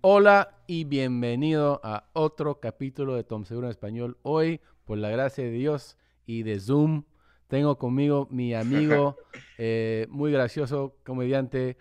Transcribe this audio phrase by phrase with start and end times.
[0.00, 4.16] Hola y bienvenido a otro capítulo de Tom Seguro en Español.
[4.22, 7.02] Hoy, por la gracia de Dios y de Zoom,
[7.48, 9.16] tengo conmigo mi amigo,
[9.58, 11.78] eh, muy gracioso, comediante,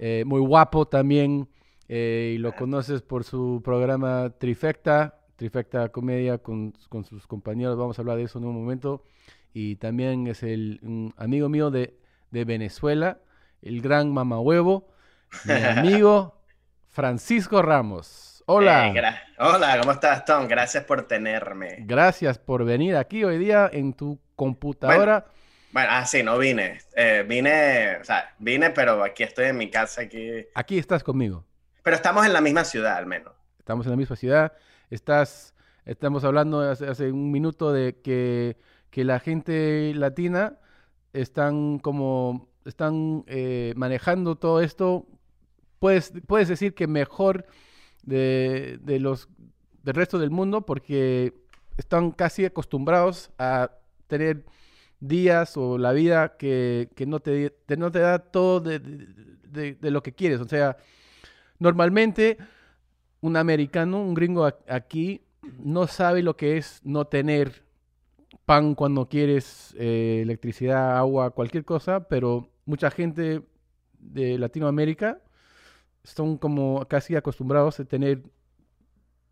[0.00, 1.48] eh, muy guapo también,
[1.86, 7.96] eh, y lo conoces por su programa Trifecta, Trifecta Comedia con, con sus compañeros, vamos
[7.96, 9.04] a hablar de eso en un momento.
[9.54, 11.96] Y también es el un amigo mío de,
[12.32, 13.20] de Venezuela,
[13.62, 14.88] el gran mamahuevo,
[15.44, 16.39] mi amigo
[16.90, 18.42] Francisco Ramos.
[18.46, 18.88] Hola.
[18.88, 19.02] Eh,
[19.38, 20.48] Hola, ¿cómo estás, Tom?
[20.48, 21.76] Gracias por tenerme.
[21.80, 25.26] Gracias por venir aquí hoy día en tu computadora.
[25.72, 26.80] Bueno, ah, sí, no vine.
[26.96, 30.46] Eh, vine, o sea, vine, pero aquí estoy en mi casa, aquí.
[30.54, 31.44] Aquí estás conmigo.
[31.84, 33.32] Pero estamos en la misma ciudad, al menos.
[33.60, 34.52] Estamos en la misma ciudad.
[34.90, 38.56] Estás, estamos hablando hace, hace un minuto de que,
[38.90, 40.58] que la gente latina
[41.12, 45.06] están como están eh, manejando todo esto.
[45.80, 47.46] Puedes, puedes decir que mejor
[48.04, 49.28] de, de los
[49.82, 51.34] del resto del mundo porque
[51.78, 53.72] están casi acostumbrados a
[54.08, 54.44] tener
[55.00, 60.02] días o la vida que, que no, te, no te da todo de, de- lo
[60.02, 60.40] que quieres.
[60.40, 60.76] O sea,
[61.58, 62.38] normalmente
[63.20, 65.22] un americano, un gringo aquí,
[65.58, 67.64] no sabe lo que es no tener
[68.46, 73.42] pan cuando quieres, eh, electricidad, agua, cualquier cosa, pero mucha gente
[73.98, 75.20] de Latinoamérica
[76.04, 78.22] son como casi acostumbrados a tener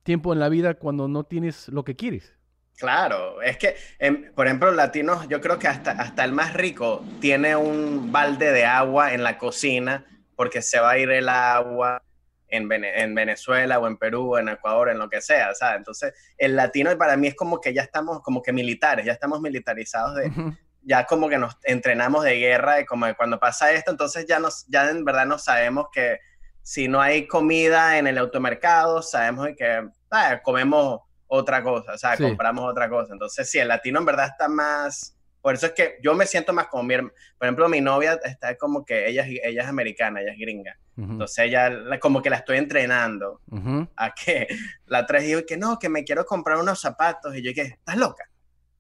[0.02, 2.34] tiempo en la vida cuando no tienes lo que quieres.
[2.77, 7.05] Claro, es que, em, por ejemplo, latinos, yo creo que hasta, hasta el más rico
[7.20, 10.05] tiene un balde de agua en la cocina
[10.36, 12.00] porque se va a ir el agua
[12.46, 15.78] en, Vene- en Venezuela o en Perú o en Ecuador, en lo que sea, ¿sabes?
[15.78, 19.41] Entonces, el latino para mí es como que ya estamos como que militares, ya estamos
[19.41, 20.56] militarizados de, Ujú.
[20.83, 24.39] ya como que nos entrenamos de guerra, y como que cuando pasa esto, entonces ya,
[24.39, 26.20] nos, ya en verdad no sabemos que
[26.70, 32.14] si no hay comida en el automercado, sabemos que ah, comemos otra cosa, o sea,
[32.14, 32.22] Sí.
[32.24, 33.14] compramos otra cosa.
[33.14, 35.14] Entonces, sí, el latino en verdad está más...
[35.41, 38.55] Por eso es que yo me siento más como mi Por ejemplo, mi novia está
[38.58, 40.77] como que ella, es- ella es americana, ella es gringa.
[40.98, 43.40] Entonces, ella la- como que la estoy entrenando
[43.96, 44.46] a que
[44.85, 47.35] la tres dijo que no, que me quiero comprar unos zapatos.
[47.35, 48.24] Y yo que, ¿estás loca?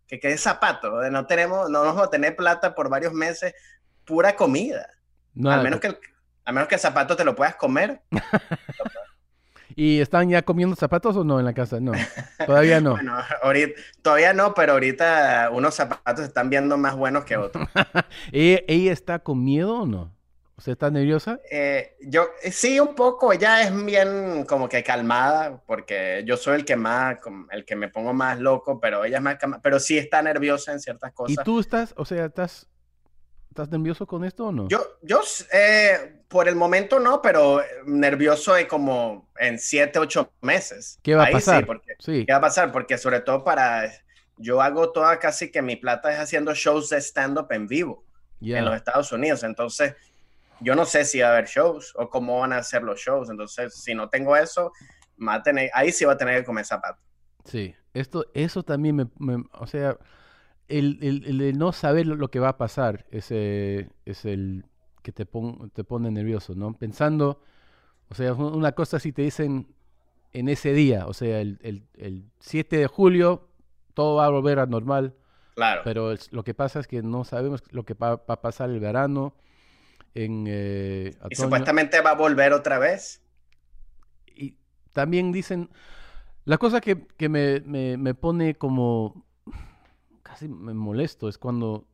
[0.06, 3.54] Que qué zapatos, no tenemos, no vamos a tener plata por varios meses,
[4.04, 4.90] pura comida.
[5.32, 5.98] No, al menos que el,
[6.48, 8.00] a menos que el zapato te lo puedas comer.
[9.76, 11.78] ¿Y están ya comiendo zapatos o no en la casa?
[11.78, 11.92] No,
[12.46, 12.92] todavía no.
[12.94, 17.68] Bueno, ahorita, todavía no, pero ahorita unos zapatos se están viendo más buenos que otros.
[18.32, 20.16] ¿Ella, ella está con miedo o no?
[20.56, 21.38] ¿O sea, está nerviosa?
[21.50, 26.54] Eh, yo eh, sí, un poco, ella es bien como que calmada, porque yo soy
[26.54, 27.18] el que más,
[27.50, 30.72] el que me pongo más loco, pero ella es más calmada, pero sí está nerviosa
[30.72, 31.44] en ciertas ¿Y cosas.
[31.44, 32.66] tú estás, o sea, estás,
[33.48, 34.68] estás nervioso con esto o no?
[34.68, 35.20] Yo, yo
[35.52, 40.98] eh, por el momento no, pero nervioso de como en siete, ocho meses.
[41.02, 41.60] ¿Qué va a Ahí pasar?
[41.60, 42.24] Sí, porque, Sí.
[42.26, 42.72] ¿qué va a pasar?
[42.72, 43.90] Porque sobre todo para,
[44.36, 48.04] yo hago toda casi que mi plata es haciendo shows de stand-up en vivo
[48.40, 48.58] ya.
[48.58, 49.42] en los Estados Unidos.
[49.42, 49.94] Entonces,
[50.60, 53.30] yo no sé si va a haber shows o cómo van a ser los shows.
[53.30, 54.72] Entonces, si no tengo eso,
[55.26, 57.02] va a tener, ahí sí va a tener que comer zapatos.
[57.44, 59.96] Sí, esto, eso también me, me- o sea,
[60.68, 64.64] el, el, el de no saber lo, que va a pasar es, eh, es el
[65.02, 66.74] que te, pon- te pone nervioso, ¿no?
[66.74, 67.40] Pensando,
[68.10, 69.68] o sea, un- una cosa si te dicen
[70.32, 73.48] en ese día, o sea, el, el, el 7 de julio,
[73.94, 75.14] todo va a volver a normal,
[75.54, 75.80] Claro.
[75.84, 78.70] pero el- lo que pasa es que no sabemos lo que va, va a pasar
[78.70, 79.34] el verano,
[80.14, 83.22] en eh, y supuestamente va a volver otra vez.
[84.34, 84.56] y
[84.92, 85.70] también dicen,
[86.44, 89.24] la cosa que, que me, me- me pone como,
[90.28, 91.86] casi me molesto, es cuando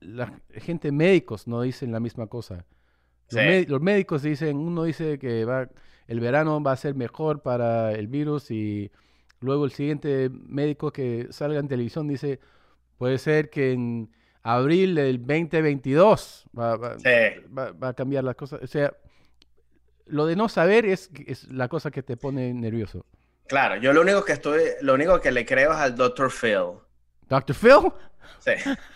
[0.00, 2.64] la gente, médicos, no dicen la misma cosa.
[3.30, 3.46] Los, Sí.
[3.48, 5.68] mé- los médicos dicen, uno dice que va,
[6.06, 8.90] el verano va a ser mejor para el virus y
[9.40, 12.40] luego el siguiente médico que salga en televisión dice,
[12.98, 14.10] puede ser que en
[14.42, 17.08] abril del 2022 va, va- Sí.
[17.56, 18.60] va- va a cambiar las cosas.
[18.62, 18.92] O sea,
[20.06, 23.06] lo de no saber es, es la cosa que te pone nervioso.
[23.46, 26.30] Claro, yo lo único que estoy, lo único que le creo es al Dr.
[26.30, 26.78] Phil.
[27.34, 27.54] Dr.
[27.54, 27.92] Phil,
[28.40, 28.52] Sí.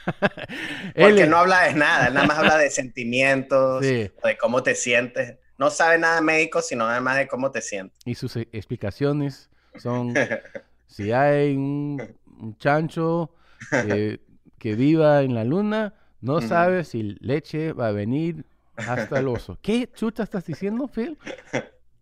[0.96, 4.10] Porque no habla de nada, nada más habla de sentimientos, Sí.
[4.22, 5.36] de cómo te sientes.
[5.56, 7.98] No sabe nada de médico, sino nada más de cómo te sientes.
[8.04, 10.14] y sus explicaciones son,
[10.86, 13.34] si hay un, un chancho
[13.70, 14.20] que,
[14.58, 18.44] que viva en la luna, no sabe si leche va a venir
[18.76, 19.58] hasta el oso.
[19.62, 21.18] ¿Qué chuta estás diciendo, Phil?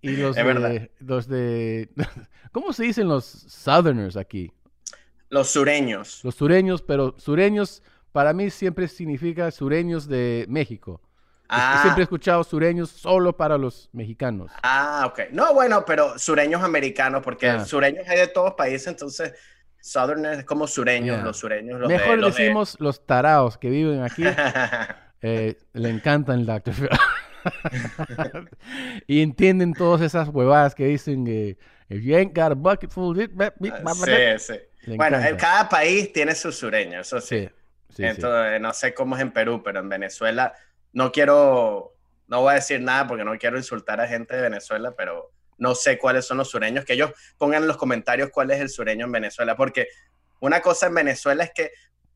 [0.03, 0.71] Y los Es verdad.
[0.71, 1.89] de, los de,
[2.53, 4.53] ¿cómo se dicen los Southerners aquí?
[5.29, 6.21] Los sureños.
[6.25, 7.83] Los sureños, pero sureños
[8.13, 11.01] para mí siempre significa sureños de México.
[11.49, 14.51] Ah, Siempre he escuchado sureños solo para los mexicanos.
[14.63, 15.31] ah, ok.
[15.33, 17.65] No, bueno, pero sureños americanos, porque Ah.
[17.65, 19.33] sureños hay de todos países, entonces
[19.81, 24.03] Southerners es como sureños, los sureños, los de- Mejor de- decimos los taraos que viven
[24.03, 24.25] aquí.
[25.23, 26.75] eh, le encantan el Dr.
[26.75, 26.89] Phil.
[29.07, 31.59] y entienden todas esas huevadas que dicen que
[31.89, 33.53] if you ain't got a bucket full of it, blah".
[33.59, 34.97] Sí, sí.
[34.97, 37.41] Bueno, en cada país tiene su sureño, eso sí.
[37.41, 37.49] Sí,
[37.89, 38.05] sí, sí.
[38.05, 40.55] Entonces, no sé cómo es en Perú, pero en Venezuela
[40.93, 41.95] no quiero,
[42.29, 45.75] no voy a decir nada porque no quiero insultar a gente de Venezuela, pero no
[45.75, 46.85] sé cuáles son los sureños.
[46.85, 49.89] Que ellos pongan en los comentarios cuál es el sureño en Venezuela, porque
[50.41, 51.73] una cosa en Venezuela es que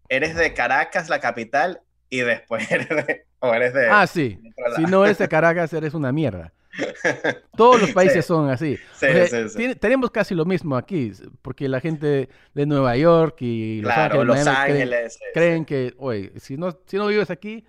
[0.08, 4.38] eres de Caracas, la capital, y después eres de, o eres de Ah, sí.
[4.76, 6.52] Si no eres de Caracas, eres una mierda.
[7.56, 8.76] Todos los países son así.
[8.94, 9.56] Sí, O sea, sí, sí.
[9.56, 11.12] tiene- tenemos casi lo mismo aquí,
[11.42, 15.18] porque la gente de Nueva York y Los Claro, Ángeles, Los creen- Ángeles.
[15.34, 17.64] creen, que, oye, si no, si no vives aquí,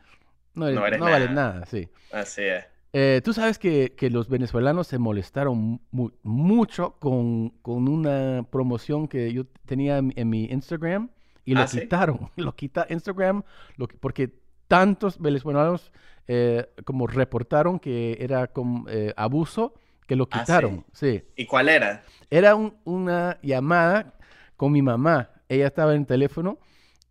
[0.54, 1.66] no, eres- No eres no vales nada.
[1.66, 1.84] sí.
[1.86, 2.66] sí, Así es.
[2.94, 9.08] Eh, Tú sabes que, que los venezolanos se molestaron mu- mucho con, con una promoción
[9.08, 11.10] que yo tenía en, en mi Instagram
[11.46, 11.82] y lo Ah, ¿sí?
[11.82, 12.30] quitaron.
[12.38, 13.44] Lo quita Instagram
[13.78, 14.32] lo porque
[14.68, 15.92] tantos venezolanos
[16.28, 19.74] eh, como reportaron que era como, eh, abuso
[20.08, 20.40] que lo Ah, ¿sí?
[20.40, 20.86] quitaron.
[20.94, 21.24] sí.
[21.36, 22.04] ¿Y cuál era?
[22.30, 24.14] Era un- una llamada
[24.58, 25.30] con mi mamá.
[25.50, 26.60] Ella estaba en el teléfono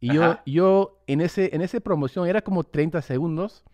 [0.00, 0.42] y yo, Ajá.
[0.46, 3.64] yo en ese en esa promoción era como 30 segundos.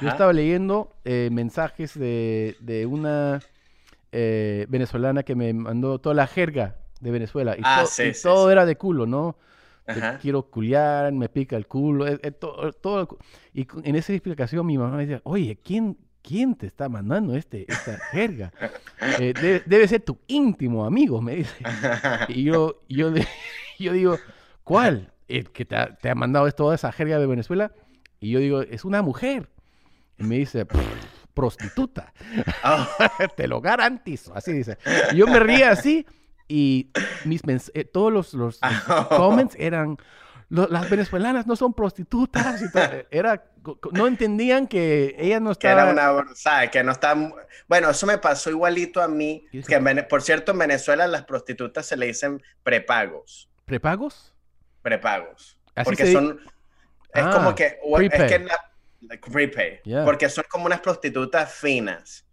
[0.00, 3.40] Yo estaba leyendo eh, mensajes de, de una
[4.12, 7.56] eh, venezolana que me mandó toda la jerga de Venezuela.
[7.58, 9.36] Y, Ah, to- sí, y sí, todo era de culo, ¿no?
[9.86, 10.18] Ajá.
[10.20, 13.18] quiero culiar, me pica el culo, eh, eh, to- todo, cu-
[13.52, 17.70] Y en esa explicación mi mamá me decía, oye, ¿quién, quién te está mandando este,
[17.70, 18.52] esta jerga?
[19.20, 21.62] Eh, debe, debe ser tu íntimo amigo, me dice.
[22.28, 23.26] Y yo, yo, de-
[23.78, 24.18] yo digo,
[24.62, 25.12] ¿cuál?
[25.28, 27.72] ¿El que te ha, te ha mandado toda esa jerga de Venezuela?
[28.20, 29.50] Y yo digo, es una mujer.
[30.16, 30.78] Y me dice, "Pff,
[31.34, 32.14] prostituta.
[32.64, 32.86] Oh,
[33.36, 34.34] te lo garantizo.
[34.34, 34.78] Así dice.
[35.12, 36.06] Y yo me ría así
[36.48, 36.90] y
[37.24, 38.60] mis mens- eh, todos los, los-
[39.08, 39.96] comments eran,
[40.48, 42.60] "Lo- las venezolanas no son prostitutas.
[42.62, 42.82] y todo.
[43.10, 43.44] Era,
[43.92, 46.20] no entendían que ella no que era estaba...
[46.20, 46.70] una, ¿sabes?
[46.70, 47.14] Que no está...
[47.14, 47.34] mu-
[47.66, 49.68] Bueno, eso me pasó igualito a mí, ¿Y eso?
[49.68, 54.34] que en Vene- por cierto en Venezuela las prostitutas se le dicen prepagos, ¿Prepagos?
[54.82, 56.40] prepagos, Así porque se son,
[57.14, 58.28] es Ah, como que, o- es prepay.
[58.28, 58.70] que la-
[59.08, 60.04] like, prepay, Yeah.
[60.04, 62.26] porque son como unas prostitutas finas.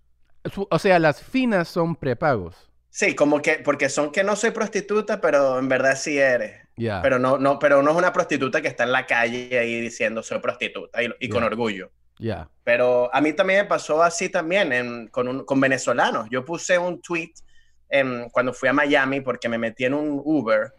[0.69, 2.70] O sea, las finas son prepagos.
[2.93, 6.67] Sí, como que, porque son que no soy prostituta, pero en verdad sí eres.
[6.75, 7.01] Ya.
[7.01, 10.21] Pero no, no, pero no es una prostituta que está en la calle ahí diciendo
[10.21, 11.47] soy prostituta y, y con Ya.
[11.47, 11.91] orgullo.
[12.19, 12.49] Ya.
[12.65, 16.27] Pero a mí también me pasó así también en- con, un- con venezolanos.
[16.29, 17.31] Yo puse un tweet
[17.89, 20.73] en- cuando fui a Miami porque me metí en un Uber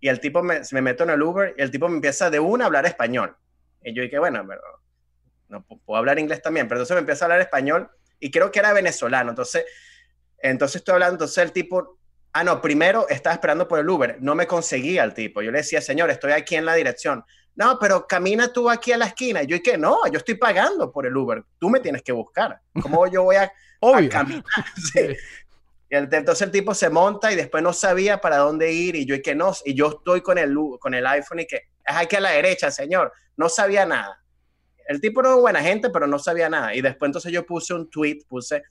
[0.00, 2.40] y el tipo me, me meto en el Uber y el tipo me empieza de
[2.40, 3.36] una a hablar español.
[3.84, 4.60] Y yo dije, bueno, pero
[5.48, 7.88] no pu- puedo hablar inglés también, pero entonces me empieza a hablar español
[8.18, 9.30] y creo que era venezolano.
[9.30, 9.64] Entonces,
[10.42, 11.98] entonces estoy hablando, entonces el tipo,
[12.32, 15.40] ah, no, primero estaba esperando por el Uber, no me conseguía el tipo.
[15.42, 17.24] Yo le decía, señor, estoy aquí en la dirección.
[17.54, 19.42] No, pero camina tú aquí a la esquina.
[19.42, 22.58] Y yo dije, no, yo estoy pagando por el Uber, tú me tienes que buscar.
[22.80, 23.50] ¿Cómo yo voy a, a
[23.80, 24.08] Obvio.
[24.10, 24.42] caminar?
[24.92, 25.14] Sí.
[25.90, 29.04] Y el- entonces el tipo se monta y después no sabía para dónde ir y
[29.04, 31.96] yo y que no, y yo estoy con el, con el iPhone y que es
[31.96, 33.12] aquí a la derecha, señor.
[33.36, 34.18] No sabía nada.
[34.88, 36.74] El tipo no es buena gente, pero no sabía nada.
[36.74, 38.62] Y después entonces yo puse un tweet, puse,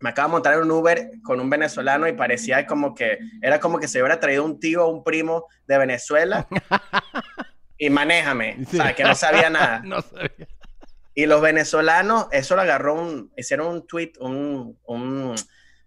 [0.00, 3.58] me acabo de montar en un Uber con un venezolano y parecía como que, era
[3.60, 6.46] como que se hubiera traído un tío o un primo de Venezuela
[7.78, 8.78] y manéjame, Sí.
[8.78, 9.80] o sea, que no sabía nada.
[9.84, 10.48] no sabía.
[11.14, 15.34] Y los venezolanos, eso lo agarró un, hicieron un tweet, un, un-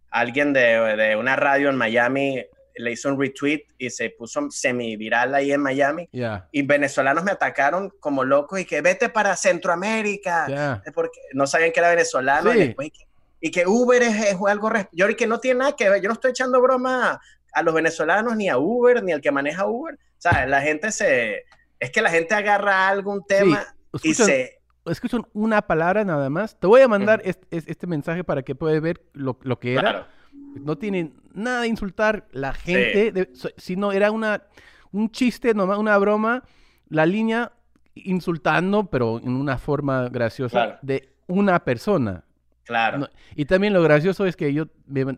[0.10, 0.62] alguien de,
[0.98, 2.46] de una radio en Miami
[2.76, 6.10] le hizo un retweet y se puso semi viral ahí en Miami.
[6.12, 6.50] Ya.
[6.52, 11.80] Y venezolanos me atacaron como locos y que vete para Centroamérica, porque no sabían que
[11.80, 12.52] era venezolano.
[12.52, 12.58] Sí.
[12.58, 13.06] Y, después, y, que,
[13.42, 16.14] y que Uber es, es algo, yo que no tiene nada que ver, yo no
[16.14, 17.20] estoy echando broma
[17.54, 19.96] a los venezolanos, ni a Uber, ni al que maneja Uber.
[19.96, 21.44] O sea, la gente se,
[21.80, 23.66] es que la gente agarra algún tema
[24.04, 24.60] y se...
[24.86, 26.58] escuchan una palabra nada más.
[26.60, 29.82] Te voy a mandar es- este, mensaje para que puedas ver lo, lo que era.
[29.82, 30.06] Claro.
[30.54, 34.44] No tiene nada de insultar la gente, de- sino era una,
[34.92, 36.44] un chiste, nomás una broma,
[36.90, 37.52] la línea
[37.96, 40.80] insultando, pero en una forma graciosa, Claro.
[40.82, 42.24] de una persona.
[42.72, 42.98] Claro.
[43.00, 45.18] No, y también lo gracioso es que yo me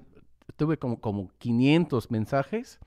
[0.58, 2.80] tuve como, como 500 mensajes,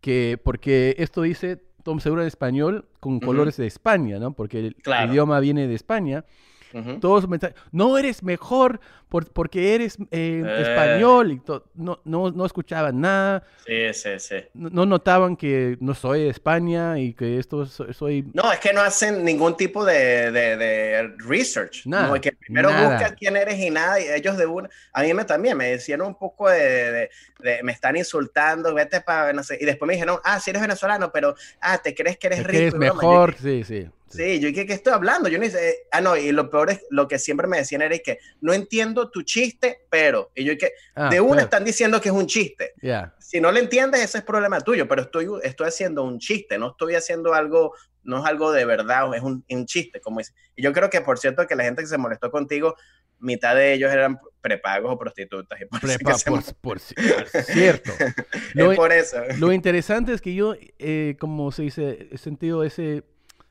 [0.00, 4.32] que porque esto dice Tom Segura en español con colores de España, ¿no?
[4.32, 5.10] Porque el Claro.
[5.12, 6.24] idioma viene de España.
[6.72, 7.00] Ujú.
[7.00, 10.62] todos mensajes, no eres mejor por- porque eres eh, Eh.
[10.62, 11.42] español y
[11.74, 14.36] no, no, no escuchaban nada, Sí, sí, sí.
[14.54, 18.30] no, no notaban que no soy de España y que esto so- soy...
[18.34, 21.86] No, es que no hacen ningún tipo de, de- de research.
[21.86, 22.88] Nada, No, es que primero nada.
[22.90, 24.68] buscas quién eres y nada, y ellos de una.
[24.92, 27.10] A mí me también me decían un poco de,
[27.40, 29.58] de- me están insultando, vete para, no sé.
[29.60, 32.46] Y después me dijeron, ah, si eres venezolano, pero, ah, te crees que eres Es
[32.46, 32.52] rico.
[32.52, 32.94] que eres broma.
[32.94, 33.90] Mejor, dije, sí, sí.
[34.10, 35.28] Sí, yo dije, ¿qué estoy hablando?
[35.28, 35.86] Yo ni sé.
[35.92, 39.08] Ah, no, y lo peor es lo que siempre me decían era que no entiendo
[39.10, 40.32] tu chiste, pero.
[40.34, 42.72] Y yo que Ah, de una claro, están diciendo que es un chiste.
[42.82, 43.14] ya.
[43.20, 46.70] Si no lo entiendes, ese es problema tuyo, pero estoy, estoy haciendo un chiste, no
[46.72, 50.32] estoy haciendo algo, no es algo de verdad, es un, un chiste, como dice.
[50.56, 52.74] Y yo creo que, por cierto, que la gente que se molestó contigo,
[53.20, 55.60] mitad de ellos eran prepagos o prostitutas.
[55.60, 57.92] Y por, Prepa- se por, por ci- cierto.
[58.54, 59.18] Lo, es por eso.
[59.38, 63.04] lo interesante es que yo, eh, como se dice, he sentido ese,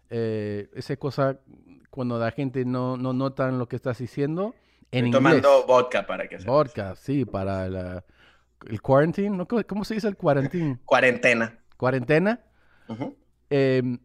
[0.10, 1.40] eh, esa cosa
[1.90, 4.56] cuando la gente no, no notan lo que estás diciendo
[4.92, 5.42] en Estoy inglés.
[5.42, 8.06] tomando vodka para que se Vodka, sí, para la-
[8.68, 9.30] el quarantine.
[9.38, 9.48] ¿no?
[9.48, 10.80] ¿Cómo, se dice el quarantine?
[10.86, 11.58] Cuarentena.
[11.78, 12.40] Cuarentena.
[13.50, 13.98] Eh,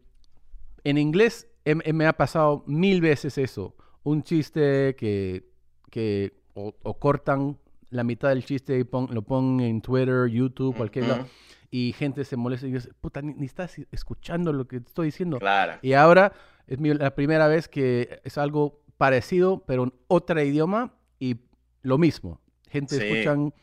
[0.83, 3.75] en inglés em- em- me ha pasado mil veces eso.
[4.03, 5.47] Un chiste que,
[5.89, 7.57] que o, o cortan
[7.89, 11.25] la mitad del chiste y pon- lo ponen en Twitter, YouTube, cualquier lado.
[11.71, 15.39] Y gente se molesta y dice, puta, ni, ni estás escuchando lo que estoy diciendo.
[15.39, 15.79] Claro.
[15.81, 16.33] Y ahora
[16.67, 21.37] es mi- la primera vez que es algo parecido, pero en otro idioma y
[21.81, 22.39] lo mismo.
[22.69, 23.03] Gente Sí.
[23.05, 23.53] escuchan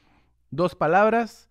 [0.50, 1.48] dos palabras,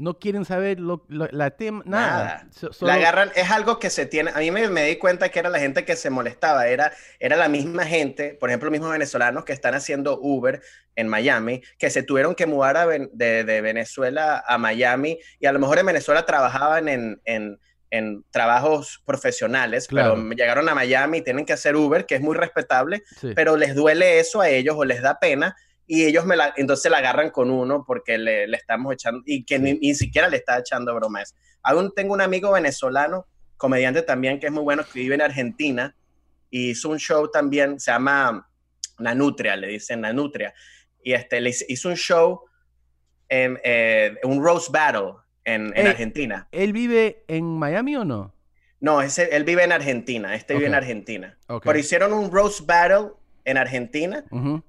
[0.00, 2.48] no quieren saber lo, lo- la tema, nada.
[2.80, 5.50] La agarran, es algo que se tiene, a mí me, me di cuenta que era
[5.50, 9.44] la gente que se molestaba, era, era la misma gente, por ejemplo, los mismos venezolanos
[9.44, 10.62] que están haciendo Uber
[10.96, 15.44] en Miami, que se tuvieron que mudar a Ven- de, de Venezuela a Miami y
[15.46, 17.58] a lo mejor en Venezuela trabajaban en, en,
[17.90, 20.14] en trabajos profesionales, Claro.
[20.14, 23.32] pero llegaron a Miami y tienen que hacer Uber, que es muy respetable, sí.
[23.36, 25.54] pero les duele eso a ellos o les da pena
[25.92, 29.44] y ellos me la, entonces la agarran con uno porque le, le estamos echando y
[29.44, 31.34] que ni, ni siquiera le está echando bromas.
[31.64, 35.96] Aún tengo un amigo venezolano, comediante también, que es muy bueno, que vive en Argentina
[36.48, 38.48] y hizo un show también, se llama
[39.00, 40.54] Nanutria, le dicen Nanutria,
[41.02, 42.42] y este, le hizo- un show,
[43.28, 46.48] en, eh, un roast battle en, en Eh, Argentina.
[46.52, 48.32] ¿Él vive en Miami o no?
[48.80, 50.74] No, ese, él vive en Argentina, este vive en.
[50.74, 51.36] Argentina.
[51.48, 51.64] Ok.
[51.64, 53.10] Pero hicieron un roast battle
[53.44, 54.62] en Argentina Ujú.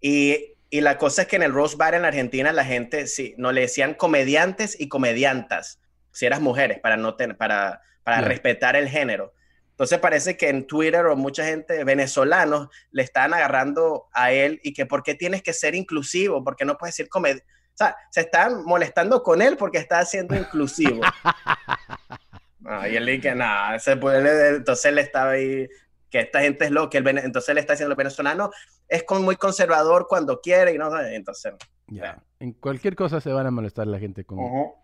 [0.00, 3.34] Y, y la cosa es que en el Rose Bar en Argentina la gente sí,
[3.36, 5.78] no le decían comediantes y comediantas,
[6.12, 9.34] si eras mujeres, para, no tener, para, para respetar el género.
[9.72, 14.72] Entonces parece que en Twitter o mucha gente, venezolanos, le están agarrando a él y
[14.72, 17.42] que por qué tienes que ser inclusivo, porque no puedes decir comedia.
[17.44, 21.02] O sea, se están molestando con él porque está siendo inclusivo.
[22.60, 25.68] No, y él dice, nada, ese puede- entonces él estaba ahí,
[26.12, 28.50] que esta gente es lo que el vene- entonces él está diciendo, el venezolano
[28.86, 31.54] es con, muy conservador cuando quiere y no, entonces.
[31.88, 32.22] Ya.
[32.38, 34.38] En cualquier cosa se van a molestar la gente con...
[34.38, 34.74] Ujú.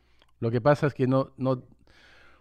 [0.40, 1.64] Lo que pasa es que no, no,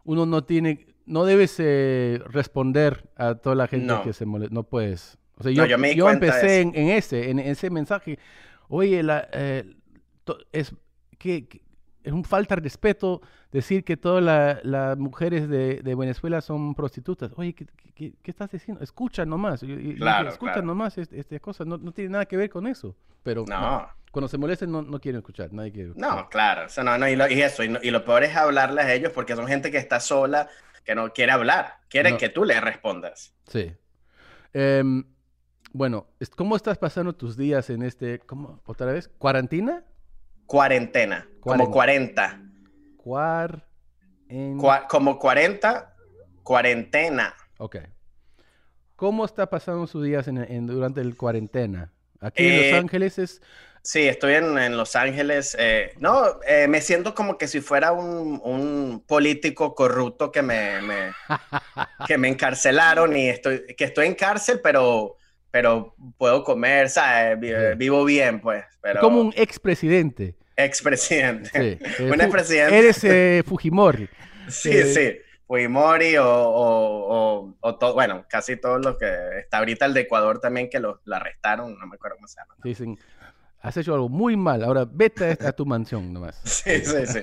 [0.06, 4.04] uno no tiene, no debes eh, responder a toda la gente No.
[4.04, 5.18] que se molesta, no puedes.
[5.38, 8.18] O sea, No, yo, yo me empecé en, en ese, en ese mensaje.
[8.70, 9.64] Oye, la, eh,
[10.24, 10.74] to- es
[11.18, 11.62] que, que
[12.08, 13.22] es un falta de respeto
[13.52, 17.32] decir que todas la- las mujeres de, de Venezuela son prostitutas.
[17.36, 18.84] Oye, ¿qué, qué- qué estás diciendo?
[18.84, 19.62] Escucha nomás.
[19.98, 20.68] Claro, escucha claro.
[20.68, 21.66] nomás este, esta cosa.
[21.66, 22.96] No, no tiene nada que ver con eso.
[23.24, 25.52] Pero no, No, cuando se molesten no, no quieren escuchar.
[25.52, 26.16] Nadie quiere escuchar.
[26.16, 28.86] no, claro, o sea, no, no, y, lo- y eso, y, lo peor es hablarles
[28.86, 30.48] a ellos porque son gente que está sola,
[30.86, 32.18] que no quiere hablar, quiere No.
[32.18, 33.34] que tú le respondas.
[33.48, 33.74] Sí.
[34.54, 35.04] Em,
[35.74, 39.10] bueno, ¿cómo estás pasando tus días en este, ¿cómo, otra vez?
[39.18, 39.84] ¿Cuarantina?
[40.48, 42.42] Cuarentena, como 40,
[42.98, 43.68] Cuar...
[44.30, 44.58] En...
[44.58, 45.94] Cua- como 40,
[46.44, 47.36] cuarentena.
[47.60, 47.78] Ok.
[48.96, 51.94] ¿Cómo está pasando sus días en, en- durante el cuarentena?
[52.20, 53.42] Aquí en Eh, Los Ángeles es...
[53.84, 55.56] Sí, estoy en, en Los Ángeles.
[55.60, 60.82] eh, no, eh, me siento como que si fuera un, un político corrupto que me,
[60.82, 61.12] me-
[62.08, 65.18] que me encarcelaron y estoy, que estoy en cárcel, pero,
[65.52, 67.40] pero puedo comer, ¿sabes?
[67.78, 68.64] Vivo bien, pues.
[68.82, 70.36] Pero como un expresidente.
[70.56, 71.50] expresidente.
[71.54, 71.86] Sí.
[72.04, 72.78] Eh, Un expresidente.
[72.78, 74.10] Eres eh, Fujimori.
[74.50, 75.18] Sí, Eh, sí.
[75.48, 79.08] Fujimori o, o, o, o to- bueno, casi todos los que
[79.40, 82.40] está ahorita el de Ecuador también que lo, lo arrestaron, no me acuerdo cómo se
[82.42, 82.54] llama.
[82.64, 83.00] Dicen,
[83.62, 84.64] has hecho algo muy mal.
[84.64, 86.40] Ahora vete a, a tu mansión nomás.
[86.44, 87.20] Sí, sí, sí.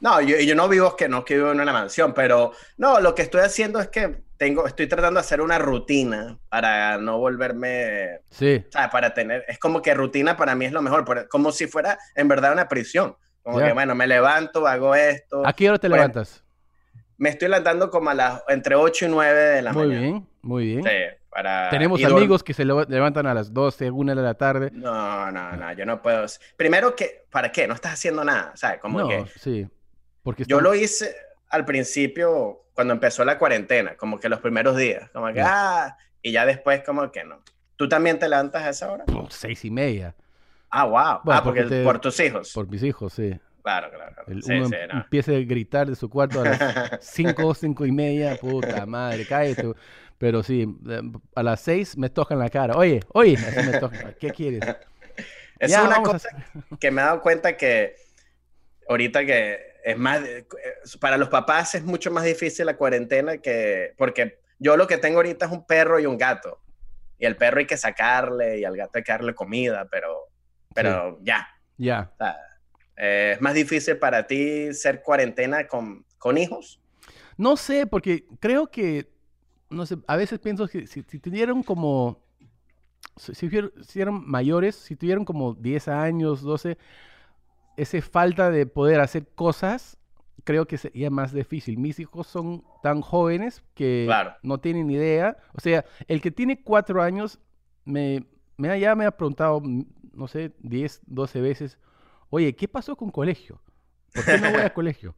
[0.00, 3.14] No, yo, yo no vivo que no que vivo en una mansión, pero no, lo
[3.14, 8.20] que estoy haciendo es que tengo, estoy tratando de hacer una rutina para no volverme,
[8.30, 8.64] Sí.
[8.70, 8.90] ¿sabes?
[8.90, 11.98] Para tener, es como que rutina para mí es lo mejor, pero como si fuera
[12.14, 13.16] en verdad una prisión.
[13.42, 15.46] Como que, bueno, me levanto, hago esto.
[15.46, 16.42] ¿A qué hora te Bueno, levantas?
[17.18, 20.00] Me estoy levantando como a las, entre 8 y 9 de la Muy mañana.
[20.00, 20.82] bien, muy bien.
[20.82, 24.70] Sí, Para, Tenemos amigos que se leva- levantan a las 12, 1 de la tarde.
[24.72, 26.24] No, no, no, yo no puedo.
[26.56, 27.66] Primero que, ¿para qué?
[27.68, 28.80] No estás haciendo nada, ¿sabes?
[28.80, 29.66] Como no, que sí.
[30.24, 31.14] Porque yo lo hice
[31.50, 36.32] al principio cuando empezó la cuarentena, como que los primeros días, como que, ah, y
[36.32, 37.40] ya después como que no.
[37.76, 39.04] ¿Tú también te levantas a esa hora?
[39.04, 40.16] Pum, seis y media.
[40.70, 41.20] Ah, wow.
[41.24, 42.50] Bueno, ah, porque, porque te- por tus hijos.
[42.52, 43.38] Por mis hijos, sí.
[43.62, 44.12] Claro, claro.
[44.14, 44.32] claro.
[44.32, 45.00] El, Sí, uno sí, em- no.
[45.02, 46.58] empieza a gritar de su cuarto a las
[47.00, 48.36] 5, 5 y media.
[48.36, 49.72] Puta madre, cállate.
[50.18, 51.00] Pero sí, eh,
[51.34, 52.76] a las 6 me tocan la cara.
[52.76, 54.14] Oye, oye, así me tocan.
[54.18, 54.60] ¿Qué quieres?
[54.64, 54.76] Ya,
[55.60, 56.28] es una a cosa
[56.80, 57.96] que me he dado cuenta que
[58.88, 60.46] ahorita que es más, eh,
[60.98, 65.18] para los papás es mucho más difícil la cuarentena que, porque yo lo que tengo
[65.18, 66.60] ahorita es un perro y un gato.
[67.18, 70.30] Y el perro hay que sacarle y al gato hay que darle comida, pero,
[70.74, 71.46] pero ya.
[71.76, 72.10] Ya.
[72.14, 72.36] O sea,
[72.96, 76.80] eh, es más difícil para ti ser cuarentena con, con hijos.
[77.36, 79.10] No sé, porque creo que,
[79.70, 82.24] no sé, a veces pienso que si, si tuvieran como,
[83.16, 86.78] si, si fuer- si eran mayores, si tuvieran como 10 años, 12,
[87.76, 89.96] esa falta de poder hacer cosas,
[90.44, 91.78] creo que sería más difícil.
[91.78, 94.34] Mis hijos son tan jóvenes que Claro.
[94.42, 95.36] no tienen idea.
[95.54, 97.38] O sea, el que tiene 4 años,
[97.84, 98.26] me,
[98.56, 101.78] me ha- ya me ha preguntado, mm, no sé, 10, 12 veces,
[102.30, 103.60] oye, ¿qué pasó con colegio?
[104.12, 105.14] ¿Por qué no voy a colegio?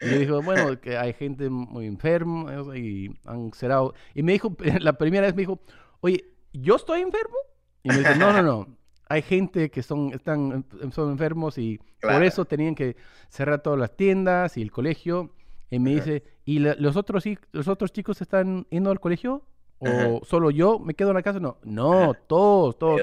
[0.00, 3.94] Y le dijo, bueno, que hay gente muy enferma y han cerrado.
[4.14, 5.60] Y me dijo, la primera vez me dijo,
[6.00, 7.36] oye, ¿yo estoy enfermo?
[7.82, 8.77] Y me dijo, no, no, no.
[9.08, 12.96] Hay gente que son, están, son enfermos y por eso tenían que
[13.28, 15.34] cerrar todas las tiendas y el colegio.
[15.70, 19.42] Y me dice, ¿y la- los, otros, los otros chicos están yendo al colegio?
[19.80, 21.38] ¿O solo yo me quedo en la casa?
[21.40, 23.00] No, no, todos, todos.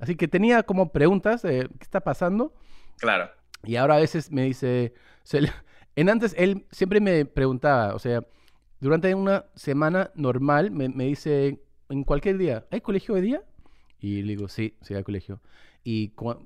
[0.00, 2.52] Así que tenía como preguntas, de ¿qué está pasando?
[2.98, 3.30] Claro.
[3.64, 5.52] Y ahora a veces me dice, se le-
[5.96, 8.24] en antes él siempre me preguntaba, o sea,
[8.80, 13.42] durante una semana normal me, me dice, en cualquier día, ¿hay colegio hoy día?
[14.04, 15.40] Y le digo, sí, sí hay colegio.
[15.82, 16.38] Y por,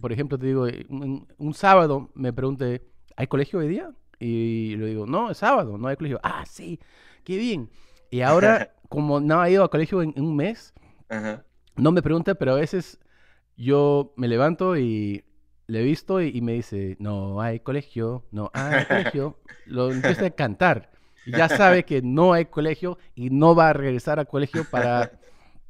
[0.00, 2.82] por ejemplo, te digo, eh, un, un sábado me pregunté,
[3.16, 3.90] ¿hay colegio hoy día?
[4.20, 6.20] Y le digo, no, es sábado, no hay colegio.
[6.22, 6.78] Ah, sí,
[7.24, 7.68] qué bien.
[8.12, 10.72] Y ahora, como no ha ido a colegio en, en un mes,
[11.08, 11.44] Ajá.
[11.74, 13.00] no me pregunta, pero a veces
[13.56, 15.24] yo me levanto y
[15.66, 19.36] le he visto y, y me dice, no hay colegio, no hay colegio.
[19.66, 20.92] Lo empieza a cantar.
[21.26, 25.10] Y ya sabe que no hay colegio y no va a regresar al colegio para,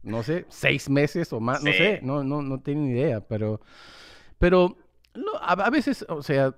[0.02, 3.60] no sé, seis meses o más, no sé, no, no, no tiene ni idea, pero,
[4.38, 4.76] pero
[5.14, 6.54] no, a, a veces, o sea,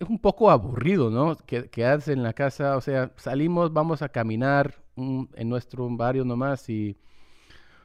[0.00, 1.36] es un poco aburrido, ¿no?
[1.46, 6.68] Que, quedarse en la casa, o sea, salimos, vamos a caminar en nuestro barrio nomás
[6.70, 6.96] y,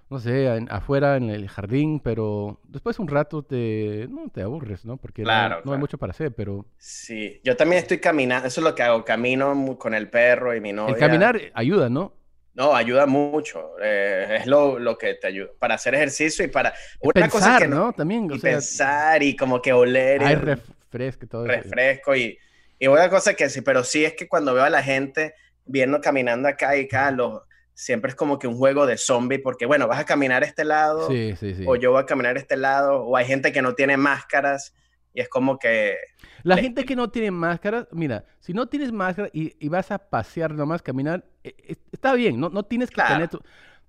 [0.09, 4.86] no sé, en- afuera en el jardín, pero después un rato te, no, te aburres,
[4.86, 4.97] ¿no?
[4.97, 5.79] Porque Claro, no, hay claro.
[5.79, 9.77] mucho para hacer, pero Sí, yo también estoy caminando, eso es lo que hago, camino
[9.79, 10.83] con el perro y mi novia.
[10.86, 12.13] el caminar ayuda, ¿no?
[12.55, 16.73] No, ayuda mucho, eh, es lo, lo que te ayuda para hacer ejercicio y para
[16.99, 17.93] una cosa pensar, que no, ¿no?
[17.93, 21.51] También, o y sea, pensar y como que oler hay refresco y todo eso.
[21.51, 22.37] refresco y,
[22.77, 25.33] y una cosa que sí, pero sí es que cuando veo a la gente
[25.65, 27.41] viendo caminando acá y acá, los,
[27.73, 30.63] siempre es como que un juego de zombie, porque bueno, vas a caminar a este
[30.63, 31.63] lado, Sí, sí, sí.
[31.67, 34.75] o yo voy a caminar a este lado, o hay gente que no tiene máscaras
[35.13, 35.97] y es como que,
[36.43, 39.91] La le- gente que no tiene máscara, mira, si no tienes máscara y, y vas
[39.91, 43.13] a pasear nomás, caminar, eh, eh, está bien, no, no tienes que Claro.
[43.15, 43.39] tener tu...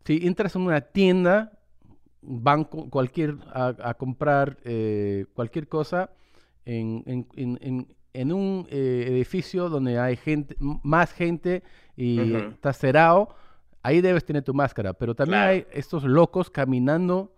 [0.05, 1.53] Si entras en una tienda,
[2.23, 6.11] banco, cualquier, a, a comprar eh, cualquier cosa
[6.65, 11.63] en, en- en- en- un eh, edificio donde hay gente, más gente
[11.97, 12.51] y Ujú.
[12.53, 13.35] está cerrado,
[13.83, 14.93] ahí debes tener tu máscara.
[14.93, 15.51] Pero también Claro.
[15.53, 17.33] hay estos locos caminando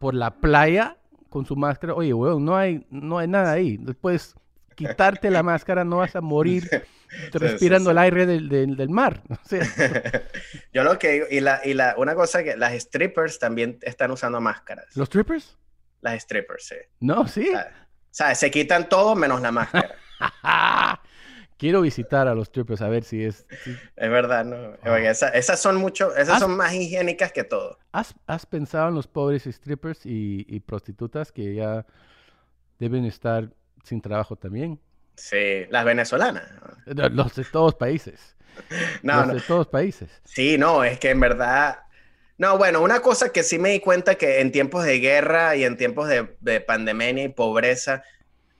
[0.00, 0.96] por la playa
[1.28, 1.94] con su máscara.
[1.94, 3.76] Oye, weón, no hay, no hay nada ahí.
[3.76, 4.34] Después
[4.76, 6.68] quitarte la máscara, no vas a morir
[7.32, 7.92] respirando sí.
[7.92, 9.22] el aire del, del- del mar.
[9.30, 9.64] O sea,
[10.72, 14.10] yo lo que digo, y, la, y la, una cosa que las strippers también están
[14.12, 15.56] usando máscaras, ¿Los strippers?
[16.02, 16.76] las strippers, sí.
[17.00, 17.50] No, sí.
[17.52, 17.58] O
[18.10, 19.96] sea, se quitan todo menos la máscara.
[21.58, 23.46] Quiero visitar a los strippers a ver si es...
[23.64, 24.74] si- Es verdad, ¿no?
[24.96, 27.78] Esa- esas son mucho, esas son más higiénicas que todo.
[27.92, 31.86] ¿Has, has pensado en los pobres strippers y, y prostitutas que ya
[32.78, 33.50] deben estar
[33.86, 34.80] sin trabajo también?
[35.16, 36.44] Sí, las venezolanas.
[36.84, 38.34] Los de todos países.
[39.02, 39.34] No, los no.
[39.34, 40.08] de todos países.
[40.24, 41.80] Sí, no, es que en verdad.
[42.38, 45.64] No, bueno, una cosa que sí me di cuenta que en tiempos de guerra y
[45.64, 48.02] en tiempos de, de pandemia y pobreza,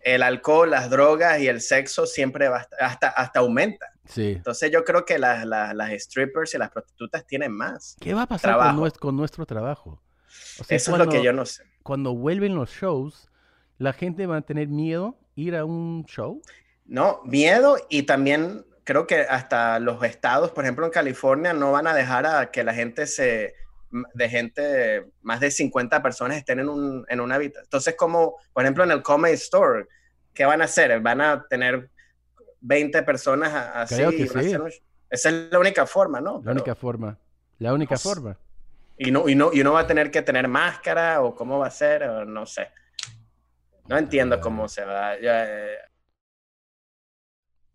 [0.01, 3.87] el alcohol, las drogas y el sexo siempre va hasta, hasta, hasta aumenta.
[4.05, 4.33] Sí.
[4.33, 7.97] Entonces yo creo que las, las, las strippers y las prostitutas tienen más.
[7.99, 10.03] ¿Qué va a pasar con con nuestro trabajo?
[10.61, 11.65] O sea, Eso es lo que yo no sé.
[11.83, 13.31] cuando vuelven los shows,
[13.79, 16.41] la gente va a tener miedo ir a un show.
[16.85, 21.87] No, miedo y también creo que hasta los estados, por ejemplo en California, no van
[21.87, 23.55] a dejar a que la gente se,
[24.15, 27.65] de gente, más de 50 personas estén en, un, en una habitación.
[27.65, 29.87] Entonces, como, por ejemplo, en el Comedy Store,
[30.33, 31.01] ¿qué van a hacer?
[31.01, 31.91] ¿Van a tener
[32.61, 33.97] 20 personas así?
[33.97, 34.57] Creo que sí.
[35.09, 36.43] Esa es la única forma, ¿no?
[36.45, 37.19] La única forma.
[37.59, 38.37] La única forma.
[38.99, 41.67] Y no, y, no, y uno va a tener que tener máscara o cómo va
[41.67, 42.69] a ser, o no sé.
[43.89, 45.15] No entiendo cómo se va.
[45.15, 45.79] Eh.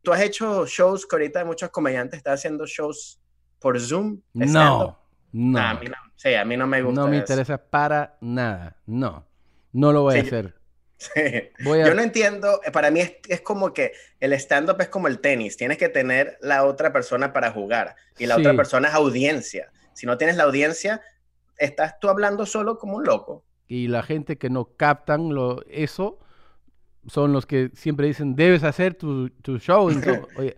[0.01, 3.21] ¿Tú has hecho shows que ahorita muchos comediantes están haciendo shows
[3.59, 4.21] por Zoom?
[4.33, 4.99] No,
[5.31, 5.59] no.
[5.59, 5.95] a mí no.
[6.15, 7.01] Sí, a mí no me gusta.
[7.01, 8.77] No me interesa para nada.
[8.85, 9.27] No,
[9.71, 10.55] no lo voy a hacer.
[11.65, 15.57] Yo no entiendo, para mí es, es como que el stand-up es como el tenis,
[15.57, 19.71] tienes que tener la otra persona para jugar y la otra persona es audiencia.
[19.93, 21.01] Si no tienes la audiencia,
[21.57, 23.43] estás tú hablando solo como un loco.
[23.71, 26.19] Y la gente que no captan lo, eso
[27.07, 29.85] son los que siempre dicen, debes hacer tu, tu show.
[30.37, 30.57] oye,